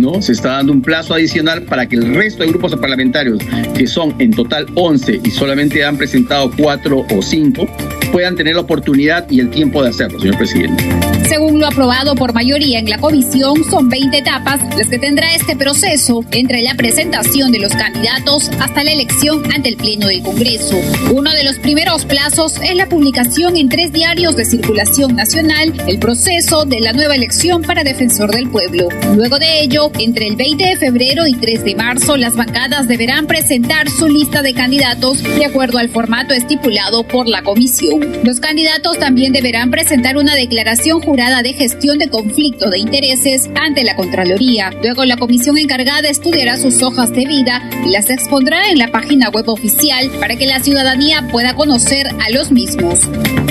¿no? 0.00 0.20
Se 0.22 0.32
está 0.32 0.52
dando 0.52 0.72
un 0.72 0.82
plazo 0.82 1.14
adicional 1.14 1.62
para 1.62 1.86
que 1.86 1.96
el 1.96 2.14
resto 2.14 2.42
de 2.42 2.48
grupos 2.48 2.74
parlamentarios, 2.76 3.38
que 3.76 3.86
son 3.86 4.14
en 4.18 4.32
total 4.32 4.66
11 4.74 5.20
y 5.24 5.30
solamente 5.30 5.84
han 5.84 5.96
presentado 5.96 6.50
4 6.56 7.06
o 7.10 7.22
5, 7.22 7.68
puedan 8.12 8.34
tener 8.34 8.54
la 8.54 8.62
oportunidad 8.62 9.30
y 9.30 9.40
el 9.40 9.50
tiempo 9.50 9.82
de 9.82 9.90
hacerlo, 9.90 10.18
señor 10.18 10.38
presidente. 10.38 10.84
Según 11.30 11.60
lo 11.60 11.68
aprobado 11.68 12.16
por 12.16 12.34
mayoría 12.34 12.80
en 12.80 12.90
la 12.90 12.98
comisión, 12.98 13.62
son 13.70 13.88
20 13.88 14.18
etapas 14.18 14.60
las 14.76 14.88
que 14.88 14.98
tendrá 14.98 15.32
este 15.32 15.54
proceso 15.54 16.24
entre 16.32 16.60
la 16.60 16.74
presentación 16.74 17.52
de 17.52 17.60
los 17.60 17.72
candidatos 17.72 18.50
hasta 18.58 18.82
la 18.82 18.90
elección 18.90 19.40
ante 19.54 19.68
el 19.68 19.76
Pleno 19.76 20.08
del 20.08 20.24
Congreso. 20.24 20.76
Uno 21.12 21.32
de 21.32 21.44
los 21.44 21.60
primeros 21.60 22.04
plazos 22.04 22.54
es 22.60 22.74
la 22.74 22.88
publicación 22.88 23.56
en 23.56 23.68
tres 23.68 23.92
diarios 23.92 24.34
de 24.34 24.44
circulación 24.44 25.14
nacional 25.14 25.72
el 25.86 26.00
proceso 26.00 26.64
de 26.64 26.80
la 26.80 26.92
nueva 26.92 27.14
elección 27.14 27.62
para 27.62 27.84
defensor 27.84 28.32
del 28.32 28.50
pueblo. 28.50 28.88
Luego 29.14 29.38
de 29.38 29.60
ello, 29.60 29.92
entre 30.00 30.26
el 30.26 30.34
20 30.34 30.64
de 30.64 30.76
febrero 30.78 31.28
y 31.28 31.34
3 31.34 31.62
de 31.62 31.76
marzo, 31.76 32.16
las 32.16 32.34
bancadas 32.34 32.88
deberán 32.88 33.28
presentar 33.28 33.88
su 33.88 34.08
lista 34.08 34.42
de 34.42 34.52
candidatos 34.52 35.22
de 35.22 35.44
acuerdo 35.44 35.78
al 35.78 35.90
formato 35.90 36.34
estipulado 36.34 37.04
por 37.04 37.28
la 37.28 37.42
comisión. 37.42 38.00
Los 38.24 38.40
candidatos 38.40 38.98
también 38.98 39.32
deberán 39.32 39.70
presentar 39.70 40.16
una 40.16 40.34
declaración 40.34 41.00
jurada 41.00 41.19
de 41.20 41.52
gestión 41.52 41.98
de 41.98 42.08
conflicto 42.08 42.70
de 42.70 42.78
intereses 42.78 43.50
ante 43.54 43.84
la 43.84 43.94
Contraloría. 43.94 44.70
Luego 44.82 45.04
la 45.04 45.18
comisión 45.18 45.58
encargada 45.58 46.08
estudiará 46.08 46.56
sus 46.56 46.82
hojas 46.82 47.12
de 47.12 47.26
vida 47.26 47.62
y 47.84 47.90
las 47.90 48.08
expondrá 48.08 48.70
en 48.70 48.78
la 48.78 48.88
página 48.88 49.28
web 49.28 49.46
oficial 49.50 50.10
para 50.18 50.36
que 50.36 50.46
la 50.46 50.60
ciudadanía 50.60 51.28
pueda 51.30 51.54
conocer 51.54 52.06
a 52.06 52.30
los 52.30 52.50
mismos. 52.50 53.00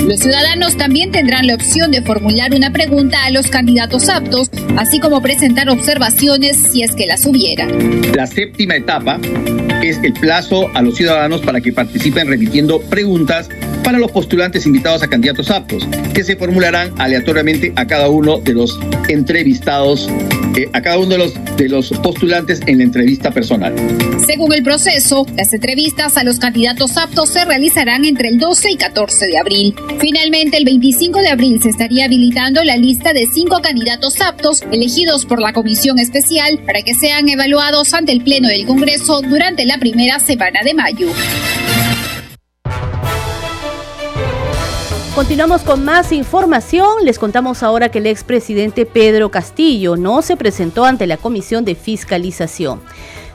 Los 0.02 0.18
ciudadanos 0.18 0.76
también 0.76 1.12
tendrán 1.12 1.46
la 1.46 1.54
opción 1.54 1.92
de 1.92 2.02
formular 2.02 2.52
una 2.54 2.72
pregunta 2.72 3.24
a 3.24 3.30
los 3.30 3.46
candidatos 3.46 4.08
aptos, 4.08 4.50
así 4.76 4.98
como 4.98 5.22
presentar 5.22 5.70
observaciones 5.70 6.56
si 6.56 6.82
es 6.82 6.90
que 6.96 7.06
las 7.06 7.24
hubiera. 7.24 7.66
La 8.16 8.26
séptima 8.26 8.74
etapa 8.74 9.20
es 9.82 9.98
el 10.02 10.12
plazo 10.12 10.68
a 10.74 10.82
los 10.82 10.96
ciudadanos 10.96 11.40
para 11.40 11.60
que 11.60 11.72
participen 11.72 12.28
remitiendo 12.28 12.80
preguntas 12.80 13.48
para 13.82 13.98
los 13.98 14.10
postulantes 14.10 14.66
invitados 14.66 15.02
a 15.02 15.08
candidatos 15.08 15.50
aptos, 15.50 15.88
que 16.14 16.22
se 16.22 16.36
formularán 16.36 16.92
aleatoriamente 16.98 17.72
a 17.76 17.86
cada 17.86 18.08
uno 18.08 18.38
de 18.38 18.52
los 18.52 18.78
entrevistados, 19.08 20.08
eh, 20.56 20.68
a 20.72 20.82
cada 20.82 20.98
uno 20.98 21.08
de 21.08 21.18
los, 21.18 21.34
de 21.56 21.68
los 21.68 21.90
postulantes 21.90 22.60
en 22.66 22.78
la 22.78 22.84
entrevista 22.84 23.30
personal. 23.30 23.74
Según 24.26 24.52
el 24.52 24.62
proceso, 24.62 25.26
las 25.36 25.52
entrevistas 25.52 26.16
a 26.16 26.24
los 26.24 26.38
candidatos 26.38 26.96
aptos 26.96 27.30
se 27.30 27.44
realizarán 27.44 28.04
entre 28.04 28.28
el 28.28 28.38
12 28.38 28.72
y 28.72 28.76
14 28.76 29.26
de 29.26 29.38
abril. 29.38 29.74
Finalmente, 29.98 30.58
el 30.58 30.64
25 30.64 31.20
de 31.20 31.28
abril 31.28 31.60
se 31.62 31.70
estaría 31.70 32.04
habilitando 32.04 32.62
la 32.62 32.76
lista 32.76 33.12
de 33.12 33.26
cinco 33.32 33.60
candidatos 33.62 34.20
aptos 34.20 34.62
elegidos 34.70 35.24
por 35.24 35.40
la 35.40 35.52
comisión 35.52 35.98
especial 35.98 36.60
para 36.66 36.82
que 36.82 36.94
sean 36.94 37.28
evaluados 37.28 37.94
ante 37.94 38.12
el 38.12 38.22
Pleno 38.22 38.48
del 38.48 38.66
Congreso 38.66 39.22
durante 39.22 39.66
la 39.70 39.78
primera 39.78 40.18
semana 40.18 40.62
de 40.64 40.74
mayo. 40.74 41.06
Continuamos 45.14 45.62
con 45.62 45.84
más 45.84 46.10
información. 46.10 47.04
Les 47.04 47.20
contamos 47.20 47.62
ahora 47.62 47.88
que 47.88 47.98
el 47.98 48.06
expresidente 48.06 48.84
Pedro 48.84 49.30
Castillo 49.30 49.96
no 49.96 50.22
se 50.22 50.36
presentó 50.36 50.84
ante 50.84 51.06
la 51.06 51.18
Comisión 51.18 51.64
de 51.64 51.76
Fiscalización, 51.76 52.80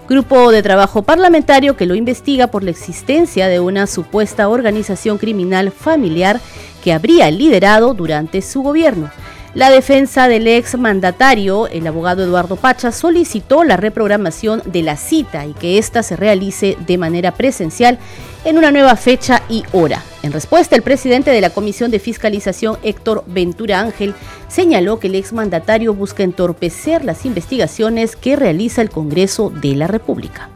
grupo 0.10 0.52
de 0.52 0.62
trabajo 0.62 1.04
parlamentario 1.04 1.78
que 1.78 1.86
lo 1.86 1.96
investiga 1.96 2.48
por 2.48 2.66
la 2.66 2.72
existencia 2.72 3.48
de 3.48 3.62
una 3.62 3.88
supuesta 3.88 4.50
organización 4.50 5.18
criminal 5.18 5.72
familiar 5.72 6.42
que 6.84 6.92
habría 6.92 7.32
liderado 7.32 7.94
durante 7.94 8.42
su 8.42 8.62
gobierno. 8.62 9.10
La 9.56 9.70
defensa 9.70 10.28
del 10.28 10.48
ex 10.48 10.78
mandatario, 10.78 11.70
el 11.70 11.88
abogado 11.88 12.22
Eduardo 12.22 12.58
Pacha, 12.58 12.92
solicitó 12.92 13.64
la 13.64 13.78
reprogramación 13.78 14.62
de 14.66 14.84
la 14.84 14.98
cita 14.98 15.46
y 15.46 15.54
que 15.54 15.78
ésta 15.78 16.04
se 16.04 16.18
realice 16.18 16.78
de 16.86 16.98
manera 16.98 17.32
presencial 17.32 17.98
en 18.44 18.58
una 18.58 18.72
nueva 18.72 18.98
fecha 18.98 19.44
y 19.48 19.64
hora. 19.72 20.04
En 20.24 20.34
respuesta, 20.34 20.76
el 20.76 20.82
presidente 20.82 21.32
de 21.32 21.40
la 21.40 21.52
Comisión 21.52 21.90
de 21.90 22.00
Fiscalización, 22.00 22.78
Héctor 22.84 23.24
Ventura 23.28 23.80
Ángel, 23.80 24.14
señaló 24.50 25.00
que 25.00 25.08
el 25.08 25.16
exmandatario 25.16 25.94
busca 25.94 26.24
entorpecer 26.24 27.06
las 27.06 27.26
investigaciones 27.26 28.18
que 28.18 28.36
realiza 28.36 28.82
el 28.82 28.90
Congreso 28.90 29.52
de 29.52 29.74
la 29.78 29.88
República. 29.88 30.50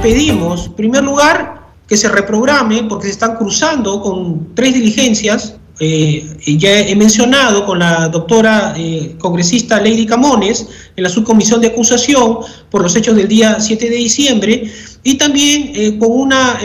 Pedimos, 0.00 0.66
en 0.66 0.74
primer 0.74 1.02
lugar, 1.02 1.64
que 1.88 1.96
se 1.96 2.08
reprograme 2.08 2.84
porque 2.84 3.06
se 3.06 3.14
están 3.14 3.34
cruzando 3.34 4.00
con 4.00 4.54
tres 4.54 4.74
diligencias 4.74 5.56
eh, 5.80 6.36
ya 6.46 6.78
he 6.80 6.94
mencionado 6.94 7.66
con 7.66 7.80
la 7.80 8.08
doctora 8.08 8.74
eh, 8.76 9.16
congresista 9.18 9.80
Lady 9.80 10.06
Camones 10.06 10.68
en 10.94 11.02
la 11.02 11.08
subcomisión 11.08 11.60
de 11.60 11.68
acusación 11.68 12.38
por 12.70 12.82
los 12.82 12.94
hechos 12.94 13.16
del 13.16 13.26
día 13.26 13.58
7 13.58 13.90
de 13.90 13.96
diciembre 13.96 14.72
y 15.02 15.14
también 15.14 15.72
eh, 15.74 15.98
con 15.98 16.12
una 16.12 16.60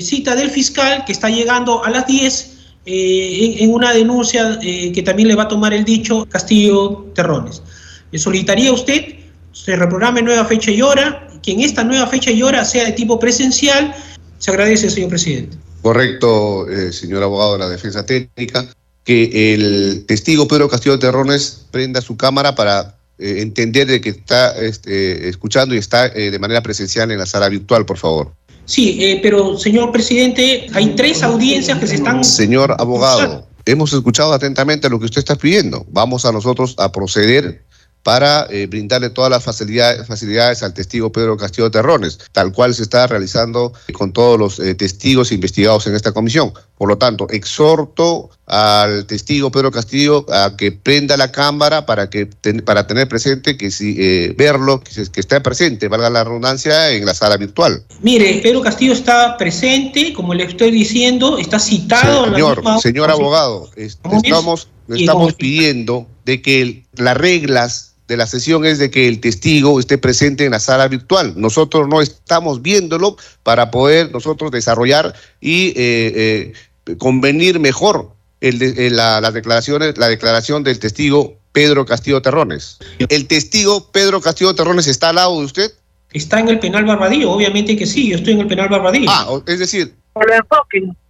cita 0.00 0.34
del 0.34 0.50
fiscal 0.50 1.04
que 1.04 1.12
está 1.12 1.28
llegando 1.28 1.84
a 1.84 1.90
las 1.90 2.06
10 2.08 2.52
en, 2.86 3.62
en, 3.62 3.72
una 3.72 3.92
denuncia 3.92 4.58
que 4.60 5.02
también 5.04 5.28
le 5.28 5.34
va 5.36 5.44
a 5.44 5.48
tomar 5.48 5.72
el 5.72 5.84
dicho 5.84 6.26
Castillo 6.28 7.06
Terrones. 7.14 7.62
Le 8.10 8.18
solicitaría 8.18 8.70
a 8.70 8.72
usted 8.72 9.16
se 9.52 9.74
reprograme 9.74 10.20
nueva 10.22 10.44
fecha 10.44 10.70
y 10.70 10.82
hora, 10.82 11.28
que 11.42 11.52
en 11.52 11.60
esta 11.60 11.82
nueva 11.82 12.06
fecha 12.06 12.30
y 12.30 12.42
hora 12.42 12.64
sea 12.64 12.84
de 12.84 12.92
tipo 12.92 13.18
presencial. 13.18 13.94
Se 14.38 14.50
agradece, 14.50 14.90
señor 14.90 15.08
presidente 15.08 15.56
correcto, 15.82 16.68
eh, 16.68 16.92
señor 16.92 17.22
abogado 17.22 17.54
de 17.54 17.58
la 17.58 17.68
defensa 17.68 18.04
técnica, 18.04 18.66
que 19.04 19.54
el 19.54 20.04
testigo 20.06 20.48
Pedro 20.48 20.68
Castillo 20.68 20.98
Terrones 20.98 21.66
prenda 21.70 22.00
su 22.00 22.16
cámara 22.16 22.54
para 22.54 22.96
eh, 23.18 23.36
entender 23.38 23.86
de 23.86 24.00
que 24.00 24.10
está 24.10 24.56
este, 24.58 25.28
escuchando 25.28 25.74
y 25.74 25.78
está 25.78 26.06
eh, 26.06 26.30
de 26.30 26.38
manera 26.38 26.62
presencial 26.62 27.10
en 27.10 27.18
la 27.18 27.26
sala 27.26 27.48
virtual, 27.48 27.86
por 27.86 27.98
favor. 27.98 28.32
Sí, 28.64 29.20
pero 29.22 29.56
señor 29.56 29.92
presidente, 29.92 30.66
hay 30.72 30.96
tres 30.96 31.22
audiencias 31.22 31.78
que 31.78 31.86
se 31.86 31.94
están... 31.96 32.24
Señor 32.24 32.74
abogado, 32.78 33.46
hemos 33.64 33.92
escuchado 33.92 34.32
atentamente 34.32 34.90
lo 34.90 34.98
que 34.98 35.04
usted 35.04 35.20
está 35.20 35.36
pidiendo. 35.36 35.86
Vamos 35.90 36.24
a 36.24 36.32
nosotros 36.32 36.74
a 36.78 36.90
proceder 36.90 37.65
para 38.06 38.46
eh, 38.50 38.68
brindarle 38.68 39.10
todas 39.10 39.32
las 39.32 39.42
facilidades, 39.42 40.06
facilidades, 40.06 40.62
al 40.62 40.72
testigo 40.72 41.10
Pedro 41.10 41.36
Castillo 41.36 41.72
Terrones, 41.72 42.20
tal 42.30 42.52
cual 42.52 42.72
se 42.72 42.84
está 42.84 43.04
realizando 43.08 43.72
con 43.94 44.12
todos 44.12 44.38
los 44.38 44.60
eh, 44.60 44.76
testigos 44.76 45.32
investigados 45.32 45.88
en 45.88 45.96
esta 45.96 46.12
comisión. 46.12 46.52
Por 46.78 46.88
lo 46.88 46.98
tanto, 46.98 47.26
exhorto 47.30 48.30
al 48.46 49.06
testigo 49.06 49.50
Pedro 49.50 49.72
Castillo 49.72 50.24
a 50.30 50.56
que 50.56 50.70
prenda 50.70 51.16
la 51.16 51.32
cámara 51.32 51.84
para 51.84 52.08
que 52.08 52.26
para 52.64 52.86
tener 52.86 53.08
presente 53.08 53.56
que 53.56 53.72
si 53.72 53.96
eh, 53.98 54.32
verlo, 54.38 54.78
que, 54.84 54.92
que 55.10 55.18
está 55.18 55.42
presente, 55.42 55.88
valga 55.88 56.08
la 56.08 56.22
redundancia, 56.22 56.92
en 56.92 57.06
la 57.06 57.12
sala 57.12 57.36
virtual. 57.36 57.82
Mire, 58.02 58.38
Pedro 58.40 58.60
Castillo 58.60 58.92
está 58.92 59.36
presente, 59.36 60.12
como 60.12 60.32
le 60.32 60.44
estoy 60.44 60.70
diciendo, 60.70 61.38
está 61.38 61.58
citado. 61.58 62.26
Señor, 62.26 62.62
señor 62.80 63.10
abogado, 63.10 63.68
estamos, 63.74 64.68
estamos 64.88 65.34
pidiendo 65.34 66.06
de 66.24 66.40
que 66.40 66.84
las 66.94 67.16
reglas 67.16 67.95
de 68.08 68.16
la 68.16 68.26
sesión 68.26 68.64
es 68.64 68.78
de 68.78 68.90
que 68.90 69.08
el 69.08 69.20
testigo 69.20 69.78
esté 69.80 69.98
presente 69.98 70.44
en 70.44 70.52
la 70.52 70.60
sala 70.60 70.88
virtual. 70.88 71.34
Nosotros 71.36 71.88
no 71.88 72.00
estamos 72.00 72.62
viéndolo 72.62 73.16
para 73.42 73.70
poder 73.70 74.12
nosotros 74.12 74.50
desarrollar 74.50 75.14
y 75.40 75.68
eh, 75.76 76.52
eh, 76.86 76.96
convenir 76.98 77.58
mejor 77.58 78.12
el 78.40 78.62
eh, 78.62 78.90
la, 78.90 79.20
las 79.20 79.34
declaraciones, 79.34 79.98
la 79.98 80.08
declaración 80.08 80.62
del 80.62 80.78
testigo 80.78 81.36
Pedro 81.52 81.84
Castillo 81.84 82.22
Terrones. 82.22 82.78
¿El 83.08 83.26
testigo 83.26 83.90
Pedro 83.90 84.20
Castillo 84.20 84.54
Terrones 84.54 84.86
está 84.86 85.08
al 85.08 85.16
lado 85.16 85.38
de 85.38 85.46
usted? 85.46 85.72
Está 86.12 86.40
en 86.40 86.48
el 86.48 86.60
penal 86.60 86.84
Barbadillo, 86.84 87.30
obviamente 87.30 87.76
que 87.76 87.86
sí, 87.86 88.10
yo 88.10 88.16
estoy 88.16 88.34
en 88.34 88.40
el 88.42 88.46
penal 88.46 88.68
Barbadillo. 88.68 89.10
Ah, 89.10 89.40
es 89.46 89.58
decir, 89.58 89.94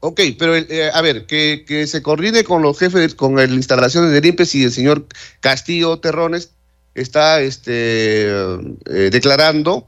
Ok, 0.00 0.20
pero 0.37 0.54
a 0.92 1.00
ver, 1.00 1.26
que, 1.26 1.64
que, 1.66 1.87
se 1.87 2.02
coordine 2.02 2.42
con 2.42 2.62
los 2.62 2.76
jefes, 2.76 3.14
con 3.14 3.37
las 3.37 3.48
instalaciones 3.50 4.11
de 4.11 4.28
IMPES 4.28 4.54
y 4.56 4.64
el 4.64 4.72
señor 4.72 5.06
Castillo 5.40 6.00
Terrones 6.00 6.55
está 6.96 7.40
este, 7.42 8.26
eh, 8.26 9.11
declarando 9.12 9.87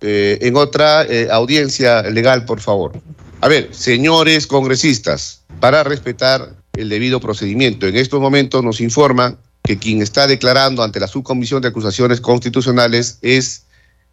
eh, 0.00 0.38
en 0.42 0.56
otra 0.56 1.04
eh, 1.04 1.28
audiencia 1.30 2.02
legal, 2.02 2.44
por 2.44 2.60
favor. 2.60 2.92
A 3.40 3.48
ver, 3.48 3.68
señores 3.72 4.46
congresistas, 4.46 5.42
para 5.60 5.82
respetar 5.82 6.54
el 6.74 6.88
debido 6.90 7.20
procedimiento, 7.20 7.86
en 7.86 7.96
estos 7.96 8.20
momentos 8.20 8.62
nos 8.62 8.80
informan 8.80 9.38
que 9.62 9.78
quien 9.78 10.02
está 10.02 10.26
declarando 10.26 10.82
ante 10.82 11.00
la 11.00 11.08
Subcomisión 11.08 11.62
de 11.62 11.68
Acusaciones 11.68 12.20
Constitucionales 12.20 13.18
es 13.22 13.64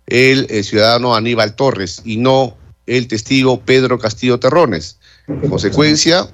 el 0.08 0.48
ciudadano 0.64 1.16
Aníbal 1.16 1.56
Torres 1.56 2.02
y 2.04 2.18
no 2.18 2.58
el 2.88 3.08
testigo 3.08 3.62
Pedro 3.62 4.00
Castillo 4.00 4.40
Terrones. 4.40 4.98
En 5.28 5.50
consecuencia, 5.50 6.28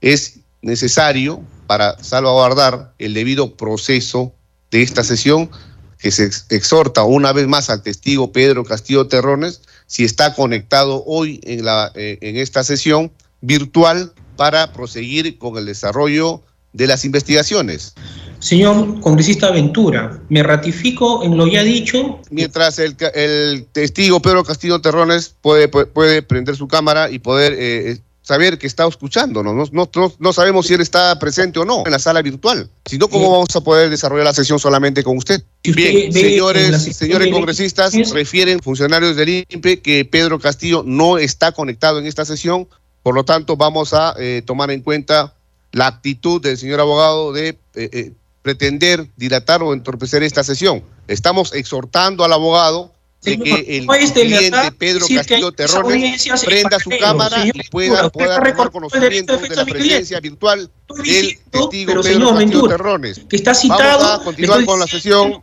es 0.00 0.40
necesario 0.62 1.42
para 1.66 2.02
salvaguardar 2.02 2.92
el 2.98 3.14
debido 3.14 3.56
proceso 3.56 4.35
de 4.70 4.82
esta 4.82 5.04
sesión 5.04 5.50
que 5.98 6.10
se 6.10 6.30
exhorta 6.50 7.04
una 7.04 7.32
vez 7.32 7.46
más 7.46 7.70
al 7.70 7.82
testigo 7.82 8.32
Pedro 8.32 8.64
Castillo 8.64 9.06
Terrones 9.06 9.62
si 9.86 10.04
está 10.04 10.34
conectado 10.34 11.02
hoy 11.06 11.40
en, 11.44 11.64
la, 11.64 11.92
eh, 11.94 12.18
en 12.20 12.36
esta 12.36 12.64
sesión 12.64 13.12
virtual 13.40 14.12
para 14.36 14.72
proseguir 14.72 15.38
con 15.38 15.56
el 15.56 15.66
desarrollo 15.66 16.42
de 16.72 16.86
las 16.86 17.04
investigaciones. 17.04 17.94
Señor 18.38 19.00
congresista 19.00 19.50
Ventura, 19.50 20.20
me 20.28 20.42
ratifico 20.42 21.24
en 21.24 21.38
lo 21.38 21.46
ya 21.46 21.62
dicho. 21.62 22.20
Mientras 22.30 22.78
el, 22.78 22.94
el 23.14 23.66
testigo 23.72 24.20
Pedro 24.20 24.44
Castillo 24.44 24.80
Terrones 24.80 25.34
puede, 25.40 25.68
puede, 25.68 26.22
prender 26.22 26.54
su 26.54 26.68
cámara 26.68 27.10
y 27.10 27.18
poder 27.18 27.54
eh, 27.58 27.98
saber 28.26 28.58
que 28.58 28.66
está 28.66 28.88
escuchando, 28.88 29.44
¿no? 29.44 29.54
No, 29.54 29.88
no, 30.18 30.32
sabemos 30.32 30.66
si 30.66 30.74
él 30.74 30.80
está 30.80 31.16
presente 31.16 31.60
o 31.60 31.64
no 31.64 31.84
en 31.86 31.92
la 31.92 32.00
sala 32.00 32.22
virtual. 32.22 32.68
Si 32.84 32.98
no, 32.98 33.06
¿cómo 33.06 33.30
vamos 33.30 33.54
a 33.54 33.60
poder 33.60 33.88
desarrollar 33.88 34.24
la 34.24 34.34
sesión 34.34 34.58
solamente 34.58 35.04
con 35.04 35.16
usted? 35.16 35.44
Bien, 35.62 36.12
señores, 36.12 36.82
señores 36.96 37.30
congresistas, 37.30 37.94
refieren 38.10 38.58
funcionarios 38.58 39.14
del 39.14 39.44
INPE 39.48 39.80
que 39.80 40.04
Pedro 40.04 40.40
Castillo 40.40 40.82
no 40.84 41.18
está 41.18 41.52
conectado 41.52 42.00
en 42.00 42.06
esta 42.06 42.24
sesión, 42.24 42.66
por 43.04 43.14
lo 43.14 43.24
tanto 43.24 43.56
vamos 43.56 43.94
a 43.94 44.16
eh, 44.18 44.42
tomar 44.44 44.72
en 44.72 44.82
cuenta 44.82 45.34
la 45.70 45.86
actitud 45.86 46.42
del 46.42 46.58
señor 46.58 46.80
abogado 46.80 47.32
de 47.32 47.50
eh, 47.50 47.56
eh, 47.76 48.12
pretender 48.42 49.06
dilatar 49.16 49.62
o 49.62 49.72
entorpecer 49.72 50.24
esta 50.24 50.42
sesión. 50.42 50.82
Estamos 51.06 51.54
exhortando 51.54 52.24
al 52.24 52.32
abogado 52.32 52.92
de 53.22 53.38
que 53.38 53.78
el 53.78 54.12
cliente 54.12 54.72
Pedro 54.78 55.06
Castillo 55.12 55.52
Terrones 55.52 56.28
prenda 56.44 56.78
su 56.78 56.90
cámara 57.00 57.44
y 57.46 57.68
pueda, 57.70 58.08
pueda 58.10 58.36
tomar 58.36 58.70
conocimiento 58.70 59.36
de 59.36 59.48
la 59.48 59.64
presencia 59.64 60.20
virtual 60.20 60.70
del 61.04 61.38
testigo 61.50 61.92
Pedro 62.02 62.34
Castillo 62.34 62.68
Terrones. 62.68 63.20
Que 63.28 63.36
está 63.36 63.54
citado, 63.54 64.04
Vamos 64.04 64.20
a 64.20 64.24
continuar 64.24 64.64
con 64.64 64.80
la 64.80 64.86
sesión. 64.86 65.42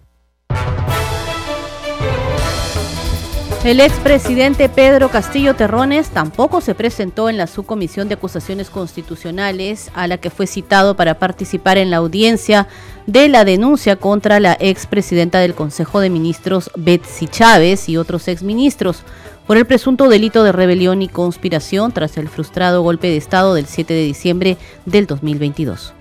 El 3.63 3.80
expresidente 3.80 4.67
Pedro 4.67 5.08
Castillo 5.08 5.56
Terrones 5.56 6.10
tampoco 6.10 6.60
se 6.60 6.76
presentó 6.76 7.30
en 7.30 7.38
la 7.38 7.47
subcomisión 7.47 8.10
de 8.10 8.15
acusaciones 8.15 8.69
constitucionales 8.69 9.89
a 9.93 10.06
la 10.08 10.17
que 10.17 10.30
fue 10.30 10.47
citado 10.47 10.97
para 10.97 11.17
participar 11.17 11.78
en 11.78 11.89
la 11.89 11.97
audiencia 11.97 12.67
de 13.08 13.30
la 13.30 13.45
denuncia 13.45 13.95
contra 13.95 14.41
la 14.41 14.58
expresidenta 14.60 15.39
del 15.39 15.56
Consejo 15.56 16.02
de 16.02 16.10
Ministros 16.10 16.71
Betsy 16.76 17.28
Chávez 17.30 17.88
y 17.88 17.95
otros 17.95 18.28
exministros 18.28 19.04
por 19.47 19.56
el 19.56 19.65
presunto 19.65 20.10
delito 20.10 20.43
de 20.43 20.52
rebelión 20.52 21.02
y 21.02 21.08
conspiración 21.08 21.93
tras 21.93 22.17
el 22.17 22.28
frustrado 22.28 22.82
golpe 22.82 23.08
de 23.08 23.15
Estado 23.15 23.54
del 23.54 23.67
7 23.67 23.93
de 23.93 24.04
diciembre 24.04 24.58
del 24.86 25.08
2022. 25.08 25.93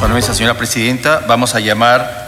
Con 0.00 0.22
su 0.22 0.34
señora 0.34 0.58
presidenta, 0.58 1.24
vamos 1.28 1.54
a 1.54 1.60
llamar 1.60 2.23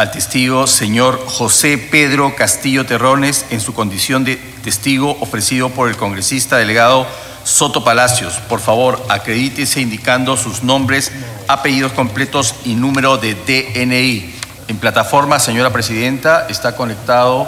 al 0.00 0.10
testigo 0.10 0.66
señor 0.66 1.22
José 1.26 1.76
Pedro 1.76 2.34
Castillo 2.34 2.86
Terrones 2.86 3.44
en 3.50 3.60
su 3.60 3.74
condición 3.74 4.24
de 4.24 4.36
testigo 4.64 5.18
ofrecido 5.20 5.68
por 5.68 5.90
el 5.90 5.98
congresista 5.98 6.56
delegado 6.56 7.06
Soto 7.44 7.84
Palacios. 7.84 8.36
Por 8.48 8.60
favor, 8.60 9.04
acredítese 9.10 9.82
indicando 9.82 10.38
sus 10.38 10.62
nombres, 10.62 11.12
apellidos 11.48 11.92
completos 11.92 12.54
y 12.64 12.76
número 12.76 13.18
de 13.18 13.34
DNI. 13.34 14.34
En 14.68 14.78
plataforma, 14.78 15.38
señora 15.38 15.70
presidenta, 15.70 16.46
está 16.48 16.76
conectado 16.76 17.46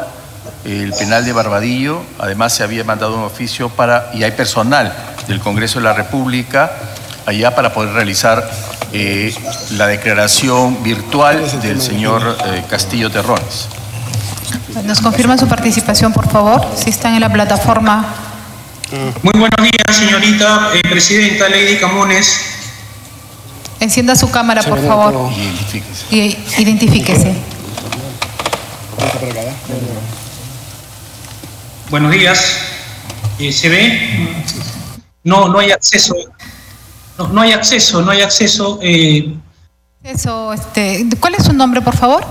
el 0.67 0.93
penal 0.93 1.25
de 1.25 1.33
Barbadillo. 1.33 2.03
Además, 2.19 2.53
se 2.53 2.65
había 2.65 2.85
mandado 2.85 3.17
un 3.17 3.25
oficio 3.25 3.71
para, 3.71 4.11
y 4.13 4.25
hay 4.25 4.33
personal 4.33 4.93
del 5.27 5.41
Congreso 5.41 5.79
de 5.79 5.85
la 5.85 5.95
República 5.95 6.71
allá 7.25 7.55
para 7.55 7.73
poder 7.73 7.95
realizar 7.95 8.47
eh, 8.93 9.35
la 9.73 9.87
declaración 9.87 10.83
virtual 10.83 11.61
del 11.63 11.81
señor 11.81 12.37
eh, 12.47 12.63
Castillo 12.69 13.11
Terrones. 13.11 13.69
¿Nos 14.85 15.01
confirma 15.01 15.39
su 15.39 15.49
participación, 15.49 16.13
por 16.13 16.29
favor? 16.31 16.67
Si 16.77 16.91
están 16.91 17.15
en 17.15 17.21
la 17.21 17.33
plataforma. 17.33 18.15
Muy 19.23 19.33
buenos 19.33 19.63
días, 19.63 19.97
señorita 19.97 20.71
eh, 20.75 20.83
presidenta 20.83 21.49
Lady 21.49 21.79
Camones. 21.79 22.39
Encienda 23.81 24.15
su 24.15 24.31
cámara, 24.31 24.63
por 24.63 24.87
favor. 24.87 25.31
Y 26.11 26.37
identifíquese. 26.59 27.35
Buenos 31.91 32.13
días. 32.13 32.57
¿Se 33.51 33.69
ve? 33.69 34.45
No, 35.25 35.49
no 35.49 35.59
hay 35.59 35.73
acceso. 35.73 36.15
No, 37.19 37.29
no 37.29 37.41
hay 37.41 37.53
acceso, 37.53 38.03
no 38.03 38.11
hay 38.11 38.23
acceso. 38.23 38.79
Eso, 40.03 40.53
este, 40.53 41.07
¿Cuál 41.21 41.35
es 41.35 41.45
su 41.45 41.53
nombre, 41.53 41.81
por 41.81 41.97
favor? 41.97 42.25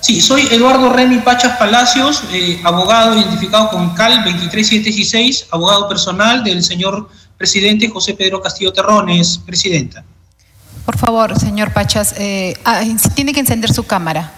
Sí, 0.00 0.20
soy 0.20 0.48
Eduardo 0.50 0.90
Remy 0.92 1.18
Pachas 1.18 1.58
Palacios, 1.58 2.22
eh, 2.32 2.58
abogado 2.64 3.16
identificado 3.16 3.68
con 3.68 3.90
CAL 3.94 4.24
23716, 4.24 5.48
abogado 5.50 5.88
personal 5.88 6.42
del 6.42 6.64
señor 6.64 7.08
presidente 7.36 7.88
José 7.88 8.14
Pedro 8.14 8.40
Castillo 8.40 8.72
Terrones, 8.72 9.38
presidenta. 9.44 10.02
Por 10.86 10.96
favor, 10.96 11.38
señor 11.38 11.72
Pachas, 11.74 12.14
eh, 12.16 12.54
ah, 12.64 12.82
tiene 13.14 13.34
que 13.34 13.40
encender 13.40 13.72
su 13.72 13.84
cámara. 13.84 14.32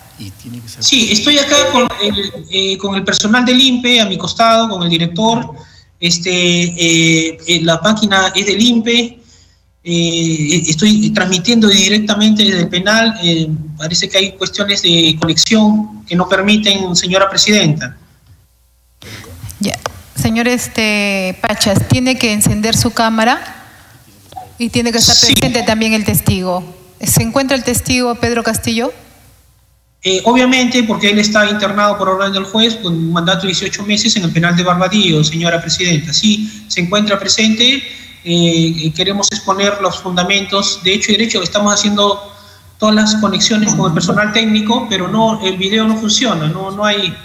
Sí, 0.80 1.10
estoy 1.12 1.38
acá 1.38 1.56
con 1.72 1.88
el, 2.02 2.46
eh, 2.50 2.76
con 2.78 2.94
el 2.96 3.04
personal 3.04 3.44
del 3.44 3.60
INPE 3.60 4.00
a 4.00 4.06
mi 4.06 4.18
costado, 4.18 4.68
con 4.68 4.82
el 4.82 4.88
director. 4.88 5.54
Este, 5.98 7.38
la 7.62 7.80
máquina 7.82 8.32
es 8.34 8.46
del 8.46 8.60
INPE. 8.60 9.21
Eh, 9.84 10.62
estoy 10.68 11.10
transmitiendo 11.10 11.68
directamente 11.68 12.44
desde 12.44 12.60
el 12.60 12.68
penal. 12.68 13.18
Eh, 13.22 13.48
parece 13.76 14.08
que 14.08 14.18
hay 14.18 14.32
cuestiones 14.32 14.82
de 14.82 15.16
conexión 15.20 16.04
que 16.04 16.14
no 16.14 16.28
permiten, 16.28 16.94
señora 16.94 17.28
presidenta. 17.28 17.96
Ya. 19.58 19.78
Señor 20.14 20.46
este, 20.46 21.36
Pachas, 21.40 21.88
tiene 21.88 22.16
que 22.16 22.32
encender 22.32 22.76
su 22.76 22.92
cámara 22.92 23.66
y 24.58 24.68
tiene 24.68 24.92
que 24.92 24.98
estar 24.98 25.16
presente 25.18 25.62
también 25.62 25.94
el 25.94 26.04
testigo. 26.04 26.62
¿Se 27.00 27.22
encuentra 27.22 27.56
el 27.56 27.64
testigo 27.64 28.14
Pedro 28.14 28.44
Castillo? 28.44 28.92
Eh, 30.04 30.20
obviamente, 30.24 30.82
porque 30.84 31.10
él 31.10 31.18
está 31.18 31.48
internado 31.48 31.96
por 31.96 32.08
orden 32.08 32.32
del 32.32 32.44
juez 32.44 32.76
con 32.76 33.12
mandato 33.12 33.42
de 33.42 33.48
18 33.48 33.84
meses 33.84 34.14
en 34.16 34.24
el 34.24 34.32
penal 34.32 34.56
de 34.56 34.62
Barbadillo, 34.62 35.22
señora 35.24 35.60
presidenta. 35.60 36.12
Sí, 36.12 36.64
se 36.68 36.80
encuentra 36.80 37.18
presente 37.18 37.82
eh, 38.24 38.92
queremos 38.94 39.30
exponer 39.32 39.80
los 39.80 40.00
fundamentos. 40.00 40.80
De 40.82 40.94
hecho 40.94 41.10
y 41.10 41.16
derecho, 41.16 41.42
estamos 41.42 41.72
haciendo 41.72 42.32
todas 42.78 42.94
las 42.94 43.14
conexiones 43.16 43.74
con 43.74 43.86
el 43.86 43.94
personal 43.94 44.32
técnico, 44.32 44.86
pero 44.88 45.08
no, 45.08 45.44
el 45.44 45.56
video 45.56 45.86
no 45.86 45.96
funciona, 45.96 46.48
no, 46.48 46.70
no 46.70 46.84
hay... 46.84 47.16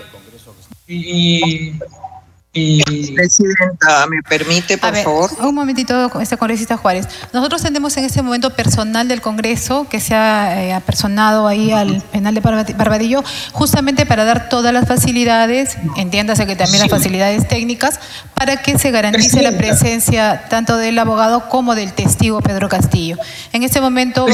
Presidenta, 3.15 4.07
¿me 4.09 4.21
permite, 4.23 4.77
por 4.77 4.95
favor? 4.95 5.31
Un 5.39 5.55
momentito, 5.55 6.19
este 6.19 6.37
congresista 6.37 6.77
Juárez. 6.77 7.07
Nosotros 7.33 7.61
tenemos 7.61 7.95
en 7.97 8.05
este 8.05 8.21
momento 8.21 8.51
personal 8.51 9.07
del 9.07 9.21
Congreso 9.21 9.87
que 9.89 9.99
se 9.99 10.15
ha 10.15 10.63
eh, 10.63 10.73
apersonado 10.73 11.47
ahí 11.47 11.71
al 11.71 12.01
penal 12.11 12.33
de 12.33 12.41
Barbadillo, 12.41 13.23
justamente 13.51 14.05
para 14.05 14.25
dar 14.25 14.49
todas 14.49 14.73
las 14.73 14.87
facilidades, 14.87 15.77
entiéndase 15.95 16.45
que 16.45 16.55
también 16.55 16.81
las 16.81 16.89
facilidades 16.89 17.47
técnicas, 17.47 17.99
para 18.33 18.57
que 18.57 18.77
se 18.77 18.91
garantice 18.91 19.41
la 19.41 19.51
presencia 19.51 20.45
tanto 20.49 20.77
del 20.77 20.97
abogado 20.99 21.49
como 21.49 21.75
del 21.75 21.93
testigo 21.93 22.41
Pedro 22.41 22.69
Castillo. 22.69 23.17
En 23.53 23.63
este 23.63 23.81
momento... 23.81 24.25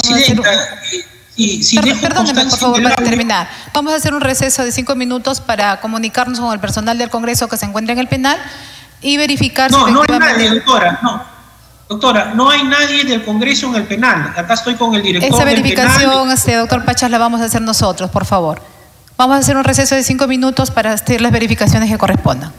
Y 1.36 1.64
si 1.64 1.80
perdóneme, 1.80 2.46
por 2.46 2.60
favor, 2.60 2.84
para 2.84 2.96
terminar. 2.96 3.50
Vamos 3.74 3.94
a 3.94 3.96
hacer 3.96 4.14
un 4.14 4.22
receso 4.22 4.64
de 4.64 4.72
cinco 4.72 4.96
minutos 4.96 5.42
para 5.42 5.82
comunicarnos 5.82 6.40
con 6.40 6.54
el 6.54 6.60
personal 6.60 6.98
del 6.98 7.10
Congreso 7.10 7.48
que 7.48 7.58
se 7.58 7.66
encuentra 7.66 7.94
en 7.94 8.00
el 8.00 8.08
penal 8.08 8.38
y 9.02 9.18
verificar 9.18 9.72
no, 9.72 9.88
No, 9.88 10.04
hay 10.04 10.20
nadie, 10.20 10.50
doctora, 10.50 11.00
no. 11.02 11.24
Doctora, 11.90 12.34
no 12.34 12.50
hay 12.50 12.64
nadie 12.64 13.04
del 13.04 13.26
Congreso 13.26 13.68
en 13.68 13.76
el 13.76 13.84
penal. 13.84 14.34
Acá 14.36 14.54
estoy 14.54 14.76
con 14.76 14.94
el 14.96 15.02
director 15.02 15.34
Esa 15.34 15.44
verificación, 15.44 16.32
este, 16.32 16.56
doctor 16.56 16.86
Pachas, 16.86 17.10
la 17.10 17.18
vamos 17.18 17.42
a 17.42 17.46
hacer 17.46 17.62
nosotros, 17.62 18.10
por 18.10 18.26
favor. 18.26 18.62
Vamos 19.18 19.36
a 19.36 19.40
hacer 19.40 19.58
un 19.58 19.64
receso 19.64 19.96
de 19.96 20.04
cinco 20.04 20.28
minutos 20.28 20.72
para 20.72 20.94
hacer 20.94 21.22
las 21.22 21.32
verificaciones 21.32 21.90
que 21.90 21.98
correspondan. 21.98 22.52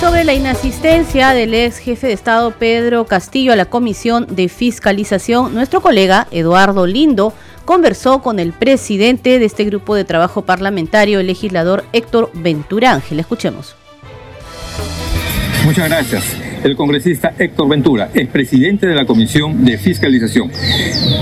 Sobre 0.00 0.24
la 0.24 0.32
inasistencia 0.32 1.34
del 1.34 1.52
ex 1.52 1.76
jefe 1.76 2.06
de 2.06 2.14
Estado 2.14 2.52
Pedro 2.52 3.04
Castillo 3.04 3.52
a 3.52 3.56
la 3.56 3.66
Comisión 3.66 4.26
de 4.30 4.48
Fiscalización, 4.48 5.52
nuestro 5.52 5.82
colega 5.82 6.26
Eduardo 6.30 6.86
Lindo 6.86 7.34
conversó 7.66 8.22
con 8.22 8.38
el 8.38 8.54
presidente 8.54 9.38
de 9.38 9.44
este 9.44 9.64
grupo 9.64 9.94
de 9.94 10.04
trabajo 10.04 10.40
parlamentario, 10.40 11.20
el 11.20 11.26
legislador 11.26 11.84
Héctor 11.92 12.30
Venturángel. 12.32 13.20
Escuchemos. 13.20 13.76
Muchas 15.66 15.90
gracias 15.90 16.49
el 16.64 16.76
congresista 16.76 17.34
Héctor 17.38 17.68
Ventura, 17.68 18.10
es 18.14 18.28
presidente 18.28 18.86
de 18.86 18.94
la 18.94 19.06
Comisión 19.06 19.64
de 19.64 19.78
Fiscalización, 19.78 20.50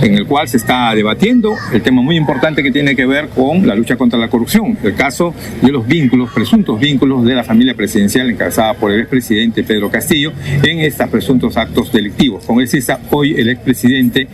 en 0.02 0.14
el 0.14 0.26
cual 0.26 0.48
se 0.48 0.56
está 0.56 0.94
debatiendo 0.94 1.54
el 1.72 1.82
tema 1.82 2.02
muy 2.02 2.16
importante 2.16 2.62
que 2.62 2.70
tiene 2.70 2.96
que 2.96 3.06
ver 3.06 3.28
con 3.28 3.66
la 3.66 3.74
lucha 3.74 3.96
contra 3.96 4.18
la 4.18 4.28
corrupción, 4.28 4.76
el 4.82 4.94
caso 4.94 5.34
de 5.62 5.72
los 5.72 5.86
vínculos, 5.86 6.30
presuntos 6.32 6.78
vínculos 6.78 7.24
de 7.24 7.34
la 7.34 7.44
familia 7.44 7.74
presidencial 7.74 8.30
encabezada 8.30 8.74
por 8.74 8.90
el 8.90 9.00
expresidente 9.00 9.62
Pedro 9.62 9.90
Castillo 9.90 10.32
en 10.62 10.80
estos 10.80 11.08
presuntos 11.08 11.56
actos 11.56 11.92
delictivos. 11.92 12.44
Congresista, 12.44 13.00
hoy 13.10 13.34
el 13.36 13.48
expresidente 13.48 14.28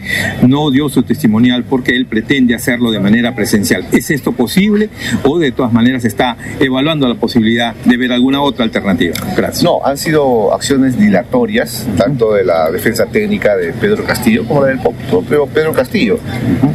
no 0.46 0.70
dio 0.70 0.88
su 0.88 1.02
testimonial 1.02 1.64
porque 1.64 1.94
él 1.94 2.06
pretende 2.06 2.54
hacerlo 2.54 2.90
de 2.90 3.00
manera 3.00 3.34
presencial. 3.34 3.86
¿Es 3.92 4.10
esto 4.10 4.32
posible 4.32 4.88
o 5.24 5.38
de 5.38 5.52
todas 5.52 5.72
maneras 5.72 6.04
está 6.04 6.36
evaluando 6.60 7.08
la 7.08 7.14
posibilidad 7.14 7.74
de 7.74 7.96
ver 7.96 8.12
alguna 8.12 8.40
otra 8.40 8.64
alternativa? 8.64 9.14
Gracias. 9.36 9.62
No, 9.62 9.84
han 9.84 9.98
sido 9.98 10.54
acciones 10.54 10.93
dilatorias, 10.98 11.86
tanto 11.96 12.32
de 12.34 12.44
la 12.44 12.70
defensa 12.70 13.06
técnica 13.06 13.56
de 13.56 13.72
Pedro 13.72 14.04
Castillo 14.04 14.44
como 14.46 14.64
del 14.64 14.78
propio 14.78 15.46
Pedro 15.46 15.72
Castillo. 15.72 16.18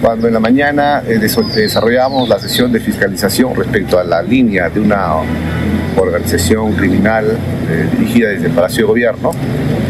Cuando 0.02 0.28
en 0.28 0.34
la 0.34 0.40
mañana 0.40 1.04
eh, 1.08 1.20
desarrollamos 1.20 2.30
la 2.30 2.40
sesión 2.40 2.72
de 2.72 2.80
fiscalización 2.80 3.56
respecto 3.56 4.00
a 4.00 4.04
la 4.04 4.22
línea 4.22 4.70
de 4.70 4.80
una 4.80 5.16
organización 5.98 6.74
criminal 6.74 7.26
eh, 7.70 7.88
dirigida 7.98 8.30
desde 8.30 8.48
el 8.48 8.54
Palacio 8.54 8.84
de 8.84 8.88
Gobierno, 8.88 9.32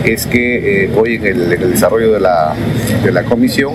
es 0.03 0.25
que 0.25 0.85
eh, 0.85 0.91
hoy 0.95 1.15
en 1.15 1.25
el, 1.25 1.71
desarrollo 1.71 2.13
de 2.13 2.19
la, 2.19 2.55
de 3.03 3.11
la 3.11 3.23
comisión 3.23 3.73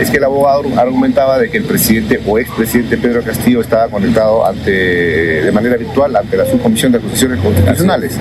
es 0.00 0.10
que 0.10 0.18
el 0.18 0.24
abogado 0.24 0.62
argumentaba 0.76 1.38
de 1.38 1.48
que 1.48 1.56
el 1.56 1.64
presidente 1.64 2.20
o 2.26 2.38
expresidente 2.38 2.98
Pedro 2.98 3.22
Castillo 3.22 3.60
estaba 3.60 3.88
conectado 3.88 4.46
ante, 4.46 4.70
de 4.70 5.52
manera 5.52 5.76
virtual 5.76 6.14
ante 6.16 6.36
la 6.36 6.44
subcomisión 6.44 6.92
de 6.92 6.98
acusaciones 6.98 7.40
constitucionales. 7.40 8.18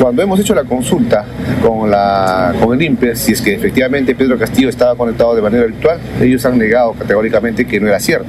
Cuando 0.00 0.22
hemos 0.22 0.40
hecho 0.40 0.54
la 0.54 0.64
consulta 0.64 1.24
con, 1.62 1.90
la, 1.90 2.54
con 2.60 2.74
el 2.74 2.82
INPE, 2.82 3.14
si 3.14 3.32
es 3.32 3.40
que 3.40 3.54
efectivamente 3.54 4.14
Pedro 4.14 4.38
Castillo 4.38 4.68
estaba 4.68 4.96
conectado 4.96 5.34
de 5.34 5.42
manera 5.42 5.64
virtual, 5.64 5.98
ellos 6.20 6.44
han 6.44 6.58
negado 6.58 6.92
categóricamente 6.92 7.66
que 7.66 7.78
no 7.78 7.88
era 7.88 8.00
cierto. 8.00 8.26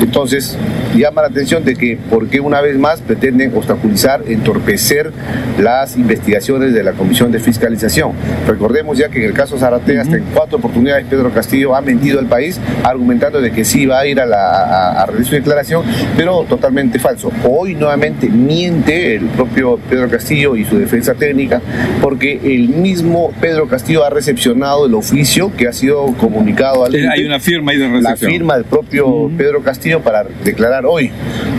Entonces, 0.00 0.56
llama 0.98 1.22
la 1.22 1.28
atención 1.28 1.64
de 1.64 1.76
que, 1.76 1.98
¿por 2.10 2.28
qué 2.28 2.40
una 2.40 2.60
vez 2.60 2.78
más 2.78 3.00
pretenden 3.00 3.54
obstaculizar, 3.54 4.22
entorpecer 4.26 5.12
las 5.58 5.96
investigaciones 5.96 6.72
de 6.74 6.82
la 6.82 6.92
Comisión 6.92 7.32
de 7.32 7.38
Fiscalización? 7.38 8.12
Recordemos 8.46 8.98
ya 8.98 9.08
que 9.08 9.18
en 9.18 9.24
el 9.24 9.32
caso 9.32 9.58
Zaratea, 9.58 10.02
hasta 10.02 10.16
en 10.16 10.24
cuatro 10.34 10.58
oportunidades 10.58 11.06
Pedro 11.06 11.30
Castillo 11.30 11.74
ha 11.74 11.80
mentido 11.80 12.18
al 12.18 12.26
país, 12.26 12.58
argumentando 12.82 13.40
de 13.40 13.50
que 13.52 13.64
sí 13.64 13.86
va 13.86 14.00
a 14.00 14.06
ir 14.06 14.20
a, 14.20 14.26
la, 14.26 15.02
a, 15.02 15.06
su 15.24 15.34
declaración, 15.34 15.84
pero 16.16 16.44
totalmente 16.48 16.98
falso. 16.98 17.32
Hoy 17.48 17.74
nuevamente 17.74 18.28
miente 18.28 19.16
el 19.16 19.26
propio 19.26 19.78
Pedro 19.88 20.08
Castillo 20.08 20.56
y 20.56 20.64
su 20.64 20.78
defensa 20.78 21.14
técnica, 21.14 21.60
porque 22.00 22.40
el 22.42 22.68
mismo 22.68 23.32
Pedro 23.40 23.68
Castillo 23.68 24.04
ha 24.04 24.10
recepcionado 24.10 24.86
el 24.86 24.94
oficio 24.94 25.52
que 25.56 25.68
ha 25.68 25.72
sido 25.72 26.06
comunicado 26.18 26.84
al... 26.84 26.94
Hay 26.94 27.24
una 27.24 27.40
firma 27.40 27.72
ahí 27.72 27.78
de 27.78 27.88
recepción. 27.88 28.30
La 28.30 28.34
firma 28.36 28.54
del 28.56 28.64
propio 28.64 29.30
Pedro 29.36 29.62
Castillo 29.62 30.00
para 30.00 30.24
declarar 30.44 30.79
hoy. 30.86 31.10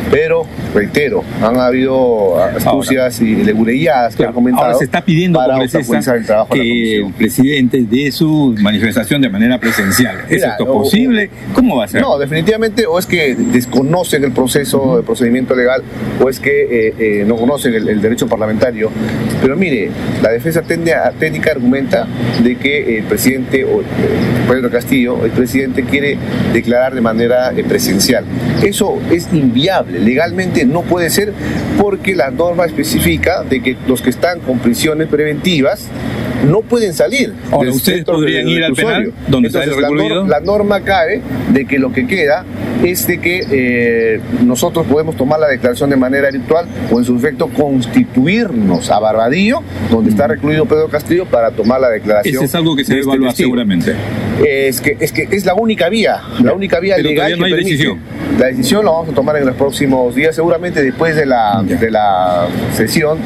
Pero, 0.10 0.46
reitero, 0.74 1.24
han 1.42 1.58
habido 1.58 2.38
astucias 2.44 3.22
y 3.22 3.36
legureyadas 3.36 4.16
que 4.16 4.26
han 4.26 4.34
comentado. 4.34 4.66
Ahora 4.66 4.78
se 4.78 4.84
está 4.84 5.02
pidiendo 5.02 5.40
para 5.40 5.64
el 5.64 6.26
trabajo 6.26 6.54
que 6.54 6.98
el 6.98 7.14
presidente 7.14 7.86
dé 7.90 8.12
su 8.12 8.56
manifestación 8.60 9.22
de 9.22 9.30
manera 9.30 9.58
presencial. 9.58 10.26
¿Es 10.30 10.44
esto 10.44 10.66
posible? 10.66 11.30
¿Cómo 11.54 11.78
va 11.78 11.86
a 11.86 11.88
ser? 11.88 12.02
No, 12.02 12.18
definitivamente, 12.18 12.86
o 12.86 13.00
es 13.00 13.06
que 13.06 13.36
desconocen 13.36 14.24
el 14.24 14.34
proceso, 14.34 14.98
el 14.98 15.06
procedimiento 15.06 15.56
legal, 15.56 15.82
o 16.22 16.30
es 16.30 16.40
que 16.40 16.62
eh, 16.64 16.94
eh, 17.00 17.26
no 17.26 17.38
conocen 17.38 17.74
el, 17.74 18.02
derecho 18.02 18.28
parlamentario. 18.28 18.92
Pero 19.42 19.56
mire, 19.56 19.90
la 20.22 20.32
defensa 20.32 20.62
técnica 20.62 21.52
argumenta 21.52 22.08
de 22.44 22.56
que 22.58 22.98
el 22.98 23.06
presidente, 23.06 23.66
o 23.66 23.82
Pedro 24.48 24.70
Castillo, 24.70 25.26
el 25.26 25.32
presidente 25.32 25.84
quiere 25.84 26.18
declarar 26.54 26.94
de 26.94 27.02
manera 27.02 27.52
eh, 27.52 27.64
presencial. 27.64 28.24
Eso 28.64 29.00
es 29.10 29.30
inviable 29.34 30.00
Legalmente 30.00 30.66
no 30.66 30.82
puede 30.82 31.10
ser 31.10 31.34
porque 31.80 32.16
la 32.16 32.32
norma 32.32 32.66
especifica 32.66 33.44
de 33.44 33.62
que 33.62 33.78
los 33.88 34.02
que 34.02 34.10
están 34.10 34.40
con 34.40 34.60
prisiones 34.60 35.08
preventivas 35.08 35.88
no 36.48 36.62
pueden 36.62 36.94
salir. 36.94 37.34
Ahora, 37.52 37.72
¿ustedes 37.72 38.04
podrían 38.04 38.48
ir 38.48 38.64
al 38.64 38.74
penal 38.74 39.14
donde 39.28 39.48
está 39.48 39.64
el 39.64 39.76
recluido? 39.76 40.26
La, 40.26 40.40
norma 40.40 40.82
cae 40.82 41.22
de 41.54 41.66
que 41.66 41.78
lo 41.78 41.92
que 41.92 42.08
queda 42.08 42.46
es 42.84 43.06
de 43.06 43.20
que 43.20 43.46
eh, 43.52 44.20
nosotros 44.44 44.88
podemos 44.88 45.16
tomar 45.16 45.40
la 45.40 45.48
declaración 45.48 45.90
de 45.90 45.98
manera 45.98 46.32
virtual 46.32 46.66
o 46.92 46.98
en 46.98 47.06
su 47.06 47.16
efecto 47.16 47.48
constituirnos 47.48 48.90
a 48.90 49.00
Barbadillo, 49.00 49.62
donde 49.90 50.10
está 50.10 50.28
recluido 50.28 50.66
Pedro 50.66 50.90
Castillo, 50.90 51.26
para 51.26 51.52
tomar 51.52 51.80
la 51.80 51.90
declaración. 51.90 52.36
Eso 52.36 52.46
es 52.46 52.56
algo 52.56 52.76
que 52.76 52.84
se 52.84 52.94
debe 52.94 53.02
este 53.02 53.12
evaluar 53.12 53.36
seguramente. 53.36 53.96
Es 54.44 54.82
que, 54.82 54.98
es 55.00 55.12
que 55.12 55.28
es 55.32 55.46
la 55.46 55.54
única 55.54 55.90
vía, 55.90 56.22
la 56.42 56.54
única 56.54 56.80
vía 56.80 56.98
legal 56.98 57.38
no 57.38 57.46
hay 57.46 57.54
decisión. 57.54 58.00
La 58.40 58.48
decisión 58.48 58.84
la 58.86 58.92
vamos 58.92 59.10
a 59.10 59.14
tomar 59.14 59.38
en 59.38 59.46
los 59.46 59.56
próximos 59.56 60.16
días, 60.16 60.36
seguramente 60.36 60.82
después 60.82 61.16
de 61.16 61.26
la, 61.26 61.62
de 61.64 61.92
la 61.92 62.48
sesión 62.76 63.20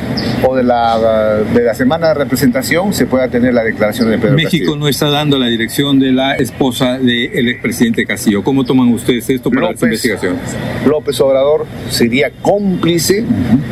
o 0.46 0.56
de 0.56 0.64
la, 0.64 1.42
de 1.54 1.64
la 1.64 1.74
semana 1.74 2.10
de 2.10 2.16
representación 2.16 2.94
se 2.94 3.05
pueda 3.06 3.28
tener 3.28 3.54
la 3.54 3.64
declaración 3.64 4.10
de 4.10 4.18
Pedro 4.18 4.36
México 4.36 4.76
no 4.76 4.88
está 4.88 5.10
dando 5.10 5.38
la 5.38 5.48
dirección 5.48 6.00
de 6.00 6.12
la 6.12 6.36
esposa 6.36 6.98
del 7.00 7.50
expresidente 7.50 8.06
Castillo. 8.06 8.44
¿Cómo 8.44 8.64
toman 8.64 8.90
ustedes 8.90 9.30
esto 9.30 9.50
para 9.50 9.72
las 9.72 9.82
investigaciones? 9.82 10.42
López 10.86 11.20
Obrador 11.22 11.66
sería 11.90 12.32
cómplice 12.42 13.26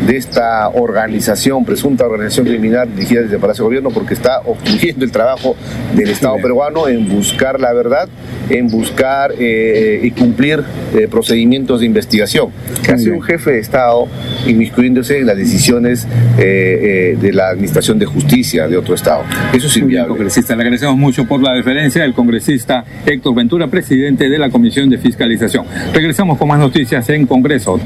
de 0.06 0.18
esta 0.18 0.70
organización, 0.70 1.66
presunta 1.66 2.06
organización 2.06 2.48
criminal 2.48 2.90
dirigida 2.96 3.22
desde 3.22 3.36
el 3.36 3.42
Palacio 3.42 3.64
de 3.64 3.68
Gobierno, 3.68 3.90
porque 3.92 4.14
está 4.14 4.42
obstruyendo 4.46 5.06
el 5.06 5.12
trabajo 5.12 5.56
del 5.96 6.10
Estado 6.10 6.36
peruano 6.38 6.88
en 6.88 7.10
buscar 7.10 7.60
la 7.60 7.74
verdad, 7.74 8.10
en 8.50 8.68
buscar 8.68 9.34
eh, 9.38 10.02
y 10.04 10.12
cumplir 10.12 10.64
eh, 10.96 11.08
procedimientos 11.10 11.80
de 11.80 11.86
investigación. 11.86 12.52
Casi 12.86 13.10
un 13.10 13.22
jefe 13.22 13.52
de 13.52 13.60
Estado 13.60 14.08
inmiscuyéndose 14.48 15.20
en 15.20 15.28
las 15.28 15.38
decisiones 15.38 16.08
eh, 16.38 17.18
de 17.20 17.34
la 17.34 17.50
Administración 17.50 18.00
de 18.00 18.06
Justicia 18.06 18.68
de 18.68 18.78
otro 18.78 18.96
Estado. 19.24 19.58
Eso 19.58 19.68
es 19.68 19.78
inviable. 19.78 20.10
Congresista, 20.10 20.56
le 20.56 20.64
agradecemos 20.64 20.98
mucho 20.98 21.26
por 21.26 21.42
la 21.42 21.54
deferencia 21.54 22.02
del 22.02 22.14
congresista 22.14 22.84
Héctor 23.06 23.36
Ventura, 23.36 23.68
presidente 23.68 24.30
de 24.30 24.38
la 24.38 24.50
Comisión 24.50 24.90
de 24.90 24.98
Fiscalización. 24.98 25.66
Regresamos 25.94 26.38
con 26.38 26.48
más 26.48 26.60
noticias 26.60 27.08
en 27.10 27.26
Congreso. 27.26 27.80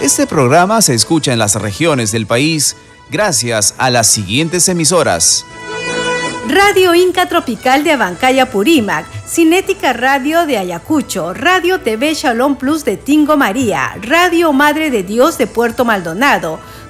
Este 0.00 0.26
programa 0.26 0.82
se 0.82 0.94
escucha 0.94 1.32
en 1.32 1.38
las 1.38 1.54
regiones 1.54 2.10
del 2.12 2.26
país 2.26 2.76
gracias 3.10 3.74
a 3.78 3.90
las 3.90 4.08
siguientes 4.08 4.68
emisoras. 4.68 5.46
Radio 6.48 6.94
Inca 6.94 7.28
Tropical 7.28 7.84
de 7.84 7.92
Abancaya 7.92 8.50
Purímac, 8.50 9.06
Cinética 9.26 9.92
Radio 9.92 10.44
de 10.44 10.58
Ayacucho, 10.58 11.32
Radio 11.32 11.80
TV 11.80 12.14
Shalom 12.14 12.56
Plus 12.56 12.84
de 12.84 12.96
Tingo 12.96 13.36
María, 13.36 13.96
Radio 14.02 14.52
Madre 14.52 14.90
de 14.90 15.04
Dios 15.04 15.38
de 15.38 15.46
Puerto 15.46 15.84
Maldonado, 15.84 16.58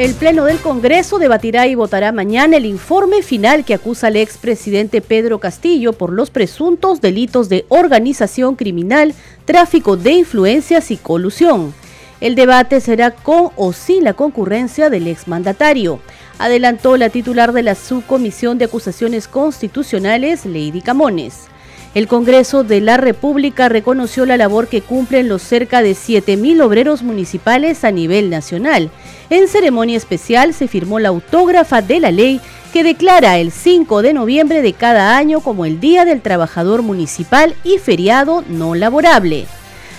El 0.00 0.14
Pleno 0.14 0.46
del 0.46 0.56
Congreso 0.60 1.18
debatirá 1.18 1.66
y 1.66 1.74
votará 1.74 2.10
mañana 2.10 2.56
el 2.56 2.64
informe 2.64 3.20
final 3.20 3.66
que 3.66 3.74
acusa 3.74 4.06
al 4.06 4.16
expresidente 4.16 5.02
Pedro 5.02 5.40
Castillo 5.40 5.92
por 5.92 6.10
los 6.10 6.30
presuntos 6.30 7.02
delitos 7.02 7.50
de 7.50 7.66
organización 7.68 8.56
criminal, 8.56 9.12
tráfico 9.44 9.98
de 9.98 10.12
influencias 10.12 10.90
y 10.90 10.96
colusión. 10.96 11.74
El 12.22 12.34
debate 12.34 12.80
será 12.80 13.10
con 13.10 13.50
o 13.56 13.74
sin 13.74 14.04
la 14.04 14.14
concurrencia 14.14 14.88
del 14.88 15.06
exmandatario, 15.06 16.00
adelantó 16.38 16.96
la 16.96 17.10
titular 17.10 17.52
de 17.52 17.62
la 17.62 17.74
Subcomisión 17.74 18.56
de 18.56 18.64
Acusaciones 18.64 19.28
Constitucionales, 19.28 20.46
Lady 20.46 20.80
Camones. 20.80 21.50
El 21.92 22.06
Congreso 22.06 22.62
de 22.62 22.80
la 22.80 22.96
República 22.96 23.68
reconoció 23.68 24.24
la 24.24 24.36
labor 24.36 24.68
que 24.68 24.80
cumplen 24.80 25.28
los 25.28 25.42
cerca 25.42 25.82
de 25.82 25.92
7.000 25.92 26.62
obreros 26.62 27.02
municipales 27.02 27.84
a 27.84 27.90
nivel 27.90 28.30
nacional. 28.30 28.90
En 29.30 29.46
ceremonia 29.46 29.96
especial 29.96 30.52
se 30.54 30.66
firmó 30.66 30.98
la 30.98 31.10
autógrafa 31.10 31.82
de 31.82 32.00
la 32.00 32.10
ley 32.10 32.40
que 32.72 32.82
declara 32.82 33.38
el 33.38 33.52
5 33.52 34.02
de 34.02 34.12
noviembre 34.12 34.60
de 34.60 34.72
cada 34.72 35.16
año 35.16 35.40
como 35.40 35.64
el 35.64 35.78
Día 35.78 36.04
del 36.04 36.20
Trabajador 36.20 36.82
Municipal 36.82 37.54
y 37.62 37.78
feriado 37.78 38.44
no 38.48 38.74
laborable. 38.74 39.46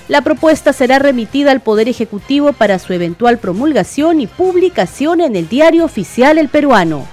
La 0.10 0.22
propuesta 0.22 0.74
será 0.74 1.00
remitida 1.00 1.52
al 1.52 1.62
Poder 1.62 1.88
Ejecutivo 1.88 2.52
para 2.52 2.78
su 2.78 2.92
eventual 2.92 3.38
promulgación 3.38 4.20
y 4.20 4.28
publicación 4.28 5.22
en 5.22 5.38
el 5.38 5.48
Diario 5.48 5.86
Oficial 5.86 6.38
El 6.38 6.50
Peruano. 6.50 7.08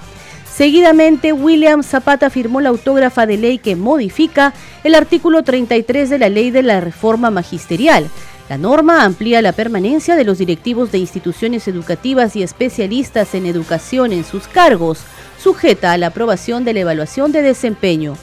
Seguidamente, 0.53 1.33
William 1.33 1.85
Zapata 1.85 2.31
firmó 2.31 2.61
la 2.61 2.71
autógrafa 2.71 3.27
de 3.27 3.37
ley 3.37 3.59
que 3.59 3.77
modifica 3.77 4.55
el 4.83 4.97
artículo 4.97 5.45
33 5.45 6.11
de 6.11 6.19
la 6.19 6.29
ley 6.29 6.51
de 6.51 6.65
la 6.65 6.81
reforma 6.81 7.31
magisterial. 7.31 8.09
La 8.49 8.57
norma 8.57 9.05
amplía 9.05 9.43
la 9.43 9.53
permanencia 9.53 10.17
de 10.17 10.25
los 10.25 10.39
directivos 10.39 10.91
de 10.91 10.99
instituciones 10.99 11.69
educativas 11.69 12.35
y 12.35 12.43
especialistas 12.43 13.35
en 13.35 13.45
educación 13.45 14.13
en 14.13 14.25
sus 14.25 14.49
cargos, 14.49 15.01
sujeta 15.39 15.93
a 15.93 15.99
la 15.99 16.07
aprobación 16.07 16.65
de 16.65 16.73
la 16.73 16.81
evaluación 16.81 17.31
de 17.31 17.43
desempeño. 17.43 18.17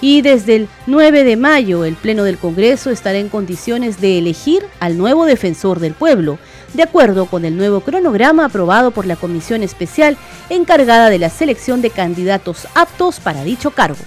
Y 0.00 0.22
desde 0.22 0.56
el 0.56 0.68
9 0.86 1.22
de 1.22 1.36
mayo, 1.36 1.84
el 1.84 1.94
Pleno 1.94 2.24
del 2.24 2.38
Congreso 2.38 2.90
estará 2.90 3.18
en 3.18 3.28
condiciones 3.28 4.00
de 4.00 4.18
elegir 4.18 4.64
al 4.80 4.98
nuevo 4.98 5.26
defensor 5.26 5.78
del 5.78 5.94
pueblo 5.94 6.38
de 6.74 6.82
acuerdo 6.82 7.26
con 7.26 7.44
el 7.44 7.56
nuevo 7.56 7.80
cronograma 7.80 8.46
aprobado 8.46 8.90
por 8.90 9.06
la 9.06 9.16
Comisión 9.16 9.62
Especial 9.62 10.16
encargada 10.50 11.08
de 11.08 11.18
la 11.18 11.30
selección 11.30 11.82
de 11.82 11.90
candidatos 11.90 12.66
aptos 12.74 13.20
para 13.20 13.44
dicho 13.44 13.70
cargo. 13.70 14.04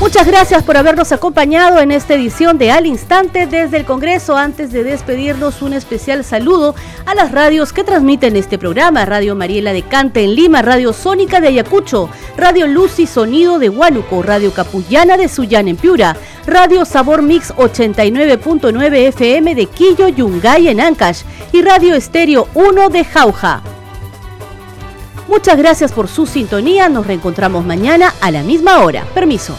Muchas 0.00 0.28
gracias 0.28 0.62
por 0.62 0.76
habernos 0.76 1.10
acompañado 1.10 1.80
en 1.80 1.90
esta 1.90 2.14
edición 2.14 2.56
de 2.56 2.70
Al 2.70 2.86
Instante 2.86 3.48
desde 3.48 3.78
el 3.78 3.84
Congreso. 3.84 4.36
Antes 4.36 4.70
de 4.70 4.84
despedirnos, 4.84 5.60
un 5.60 5.72
especial 5.72 6.22
saludo 6.22 6.76
a 7.04 7.16
las 7.16 7.32
radios 7.32 7.72
que 7.72 7.82
transmiten 7.82 8.36
este 8.36 8.58
programa. 8.58 9.04
Radio 9.04 9.34
Mariela 9.34 9.72
de 9.72 9.82
Cante 9.82 10.22
en 10.22 10.36
Lima, 10.36 10.62
Radio 10.62 10.92
Sónica 10.92 11.40
de 11.40 11.48
Ayacucho, 11.48 12.08
Radio 12.36 12.68
Luz 12.68 13.00
y 13.00 13.08
Sonido 13.08 13.58
de 13.58 13.70
Huánuco, 13.70 14.22
Radio 14.22 14.54
Capullana 14.54 15.16
de 15.16 15.28
Suyán 15.28 15.66
en 15.66 15.76
Piura, 15.76 16.16
Radio 16.46 16.84
Sabor 16.84 17.20
Mix 17.22 17.52
89.9 17.56 19.08
FM 19.08 19.56
de 19.56 19.66
Quillo, 19.66 20.06
Yungay 20.06 20.68
en 20.68 20.80
Ancash 20.80 21.22
y 21.52 21.62
Radio 21.62 21.96
Estéreo 21.96 22.46
1 22.54 22.88
de 22.88 23.04
Jauja. 23.04 23.62
Muchas 25.26 25.58
gracias 25.58 25.90
por 25.90 26.06
su 26.06 26.24
sintonía. 26.24 26.88
Nos 26.88 27.04
reencontramos 27.04 27.66
mañana 27.66 28.14
a 28.20 28.30
la 28.30 28.44
misma 28.44 28.84
hora. 28.84 29.04
Permiso. 29.12 29.58